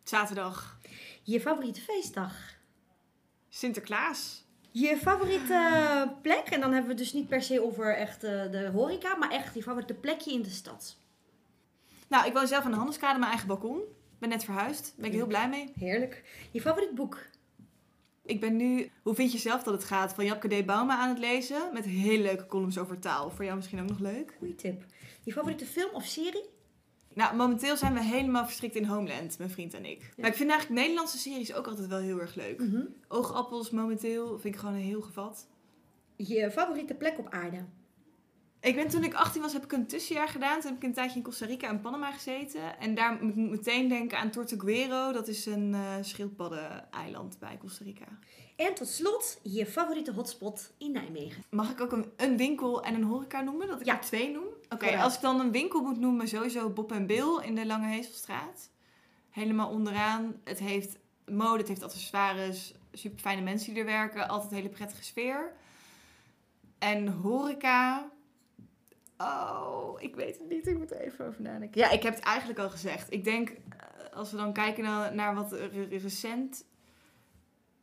Zaterdag. 0.04 0.80
Je 1.24 1.42
favoriete 1.42 1.82
feestdag. 1.82 2.36
Sinterklaas. 3.50 4.44
Je 4.72 4.98
favoriete 4.98 5.62
plek, 6.22 6.48
en 6.50 6.62
dan 6.62 6.72
hebben 6.72 6.92
we 6.92 6.96
het 6.96 6.98
dus 6.98 7.14
niet 7.14 7.28
per 7.28 7.42
se 7.42 7.64
over 7.64 7.96
echt 7.96 8.24
eh, 8.24 8.52
de 8.52 8.70
horeca, 8.74 9.16
maar 9.16 9.32
echt 9.32 9.56
je 9.56 9.62
favoriete 9.62 9.94
plekje 9.94 10.32
in 10.32 10.42
de 10.42 10.50
stad. 10.50 10.98
Nou, 12.08 12.28
ik 12.28 12.34
woon 12.34 12.48
zelf 12.48 12.64
aan 12.64 12.72
de 12.72 12.78
Handelskade, 12.78 13.20
mijn 13.20 13.32
eigen 13.32 13.48
balkon. 13.48 13.82
Ben 14.20 14.30
net 14.30 14.44
verhuisd. 14.44 14.94
Ben 14.98 15.06
ik 15.06 15.12
heel 15.12 15.28
blij 15.28 15.50
mee. 15.50 15.72
Heerlijk. 15.76 16.24
Je 16.52 16.62
favoriet 16.62 16.96
boek. 16.96 17.18
Ik 18.26 18.40
ben 18.40 18.56
nu, 18.56 18.92
hoe 19.04 19.16
vind 19.16 19.32
je 19.32 19.38
zelf 19.38 19.64
dat 19.64 19.74
het 19.74 19.84
gaat, 19.84 20.14
van 20.14 20.26
Japke 20.26 20.48
D. 20.48 20.66
Bauma 20.66 20.98
aan 20.98 21.10
het 21.10 21.20
lezen. 21.20 21.70
Met 21.74 21.86
hele 21.86 22.24
leuke 22.24 22.46
columns 22.46 22.78
over 22.78 23.00
taal. 23.00 23.30
Voor 23.30 23.44
jou 23.46 23.56
misschien 23.56 23.82
ook 23.82 23.90
nog 23.90 24.00
leuk. 24.00 24.36
Goeie 24.38 24.56
tip. 24.56 24.86
Je 25.24 25.32
favoriete 25.32 25.66
film 25.66 25.90
of 25.94 26.06
serie? 26.06 26.46
Nou, 27.14 27.36
momenteel 27.36 27.78
zijn 27.78 27.94
we 27.94 28.04
helemaal 28.04 28.46
verstrikt 28.46 28.76
in 28.76 28.84
Homeland, 28.86 29.38
mijn 29.38 29.50
vriend 29.50 29.74
en 29.74 29.86
ik. 29.86 30.14
Maar 30.18 30.30
ik 30.30 30.36
vind 30.36 30.50
eigenlijk 30.50 30.82
Nederlandse 30.82 31.18
series 31.18 31.54
ook 31.54 31.68
altijd 31.68 31.88
wel 31.88 32.00
heel 32.00 32.20
erg 32.20 32.36
leuk. 32.36 32.60
Mhm. 32.60 32.82
Oogappels 33.08 33.70
momenteel 33.70 34.40
vind 34.40 34.54
ik 34.54 34.60
gewoon 34.60 34.76
een 34.76 34.82
heel 34.82 35.02
gevat. 35.02 35.48
Je 36.16 36.52
favoriete 36.52 36.94
plek 36.94 37.20
op 37.20 37.30
aarde. 37.30 37.66
Ik 38.62 38.76
ben 38.76 38.88
toen 38.88 39.04
ik 39.04 39.13
18 39.13 39.41
was, 39.41 39.54
heb 39.54 39.63
ik 39.63 39.72
een 39.72 39.88
tussenjaar 39.88 40.28
gedaan. 40.28 40.60
Toen 40.60 40.69
heb 40.72 40.78
ik 40.82 40.88
een 40.88 40.93
tijdje 40.93 41.17
in 41.17 41.24
Costa 41.24 41.45
Rica 41.45 41.67
en 41.67 41.82
Panama 41.82 42.12
gezeten. 42.12 42.80
En 42.80 42.95
daar 42.95 43.17
moet 43.22 43.30
ik 43.38 43.50
meteen 43.50 43.88
denken 43.88 44.17
aan 44.17 44.30
Tortuguero. 44.30 45.12
Dat 45.12 45.28
is 45.28 45.45
een 45.45 45.74
eh 45.74 45.93
schildpadden-eiland 46.02 47.39
bij 47.39 47.58
Costa 47.58 47.84
Rica. 47.84 48.06
En 48.56 48.74
tot 48.74 48.88
slot, 48.88 49.39
je 49.43 49.65
favoriete 49.65 50.12
hotspot 50.13 50.72
in 50.78 50.91
Nijmegen. 50.91 51.43
Mag 51.50 51.69
ik 51.72 51.82
ook 51.82 51.91
een, 51.91 52.06
een 52.17 52.38
winkel 52.38 52.84
en 52.84 52.93
een 52.95 53.04
horeca 53.04 53.41
noemen? 53.41 53.67
Dat 53.67 53.80
ik 53.80 53.86
Ja. 53.86 53.93
er 53.93 54.00
twee 54.06 54.32
noem? 54.32 54.45
Oké, 54.69 54.98
als 54.98 55.15
ik 55.15 55.22
dan 55.22 55.39
een 55.39 55.52
winkel 55.52 55.82
moet 55.82 56.00
noemen, 56.00 56.28
sowieso 56.28 56.69
Bob 56.69 56.91
en 56.91 57.06
Bill 57.06 57.39
in 57.43 57.56
de 57.56 57.65
Lange 57.65 57.88
Hezelstraat. 57.88 58.69
Helemaal 59.30 59.69
onderaan. 59.69 60.36
Het 60.43 60.60
heeft 60.60 60.98
mode, 61.26 61.58
het 61.58 61.67
heeft 61.67 61.84
accessoires, 61.84 62.74
super 62.93 63.19
fijne 63.19 63.41
mensen 63.41 63.69
die 63.74 63.80
er 63.80 63.86
werken. 63.89 64.28
Altijd 64.28 64.52
een 64.52 64.58
hele 64.58 64.69
prettige 64.69 65.04
sfeer. 65.04 65.54
En 66.80 67.08
horeca... 67.08 68.10
Oh, 69.22 70.02
ik 70.02 70.16
weet 70.16 70.38
het 70.38 70.50
niet. 70.50 70.68
Ik 70.68 70.78
moet 70.78 70.92
er 70.92 71.00
even 71.02 71.28
over 71.28 71.42
nadenken. 71.42 71.82
Ja, 71.82 71.90
ik 71.90 72.04
heb 72.04 72.16
het 72.16 72.24
eigenlijk 72.24 72.60
al 72.60 72.70
gezegd. 72.70 73.12
Ik 73.14 73.24
denk, 73.24 73.50
eh, 73.50 73.58
als 74.18 74.32
we 74.32 74.38
dan 74.38 74.54
kijken 74.54 74.84
naar, 74.84 75.16
naar 75.16 75.36
wat 75.36 75.52
re- 75.52 75.88
recent... 75.98 76.66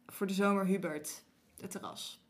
Voor 0.06 0.26
de 0.26 0.32
zomer 0.34 0.66
Hubert, 0.66 1.22
het 1.60 1.70
terras. 1.70 2.20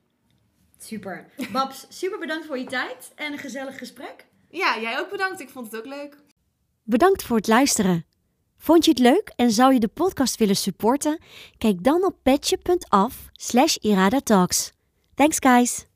Super. 0.79 1.29
Babs, 1.53 1.87
super 2.01 2.19
bedankt 2.19 2.47
voor 2.47 2.59
je 2.59 2.65
tijd 2.65 3.13
en 3.15 3.33
een 3.33 3.39
gezellig 3.39 3.79
gesprek. 3.79 4.27
Ja, 4.51 4.81
jij 4.81 4.99
ook 4.99 5.11
bedankt. 5.11 5.41
Ik 5.41 5.49
vond 5.51 5.71
het 5.71 5.81
ook 5.81 5.87
leuk. 5.87 6.17
Bedankt 6.83 7.23
voor 7.23 7.37
het 7.37 7.49
luisteren. 7.49 8.05
Vond 8.59 8.85
je 8.85 8.91
het 8.91 9.01
leuk 9.01 9.33
en 9.37 9.51
zou 9.51 9.73
je 9.73 9.81
de 9.81 9.89
podcast 9.89 10.37
willen 10.39 10.57
supporten? 10.57 11.19
Kijk 11.59 11.85
dan 11.85 12.05
op 12.05 12.17
petje.af 12.23 13.29
slash 13.33 13.77
iradatalks. 13.77 14.73
Thanks 15.15 15.37
guys! 15.39 15.87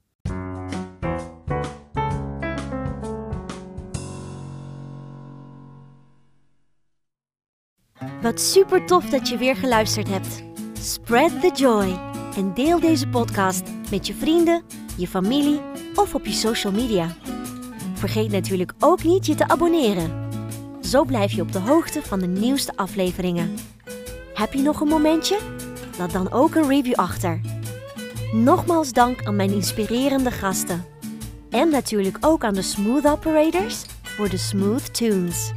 Wat 8.30 8.40
super 8.40 8.86
tof 8.86 9.04
dat 9.04 9.28
je 9.28 9.36
weer 9.36 9.56
geluisterd 9.56 10.08
hebt. 10.08 10.42
Spread 10.80 11.40
the 11.40 11.50
joy 11.54 12.00
en 12.36 12.54
deel 12.54 12.80
deze 12.80 13.08
podcast 13.08 13.62
met 13.90 14.06
je 14.06 14.14
vrienden, 14.14 14.62
je 14.96 15.08
familie 15.08 15.60
of 15.94 16.14
op 16.14 16.26
je 16.26 16.32
social 16.32 16.72
media. 16.72 17.16
Vergeet 17.94 18.30
natuurlijk 18.30 18.72
ook 18.78 19.02
niet 19.02 19.26
je 19.26 19.34
te 19.34 19.48
abonneren. 19.48 20.28
Zo 20.80 21.04
blijf 21.04 21.32
je 21.32 21.42
op 21.42 21.52
de 21.52 21.58
hoogte 21.58 22.02
van 22.02 22.18
de 22.18 22.26
nieuwste 22.26 22.72
afleveringen. 22.76 23.54
Heb 24.34 24.52
je 24.52 24.62
nog 24.62 24.80
een 24.80 24.88
momentje? 24.88 25.38
Laat 25.98 26.12
dan 26.12 26.32
ook 26.32 26.54
een 26.54 26.68
review 26.68 26.94
achter. 26.94 27.40
Nogmaals 28.32 28.92
dank 28.92 29.24
aan 29.24 29.36
mijn 29.36 29.52
inspirerende 29.52 30.30
gasten. 30.30 30.84
En 31.48 31.70
natuurlijk 31.70 32.16
ook 32.20 32.44
aan 32.44 32.54
de 32.54 32.62
Smooth 32.62 33.06
Operators 33.06 33.84
voor 34.02 34.28
de 34.28 34.38
Smooth 34.38 34.94
Tunes. 34.94 35.52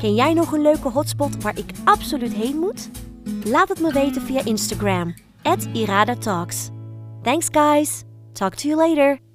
Ken 0.00 0.14
jij 0.14 0.32
nog 0.32 0.52
een 0.52 0.62
leuke 0.62 0.88
hotspot 0.88 1.42
waar 1.42 1.58
ik 1.58 1.70
absoluut 1.84 2.32
heen 2.32 2.58
moet? 2.58 2.90
Laat 3.44 3.68
het 3.68 3.80
me 3.80 3.92
weten 3.92 4.22
via 4.22 4.44
Instagram, 4.44 5.14
at. 5.42 6.70
Thanks 7.22 7.46
guys! 7.50 8.02
Talk 8.32 8.54
to 8.54 8.68
you 8.68 8.88
later! 8.88 9.29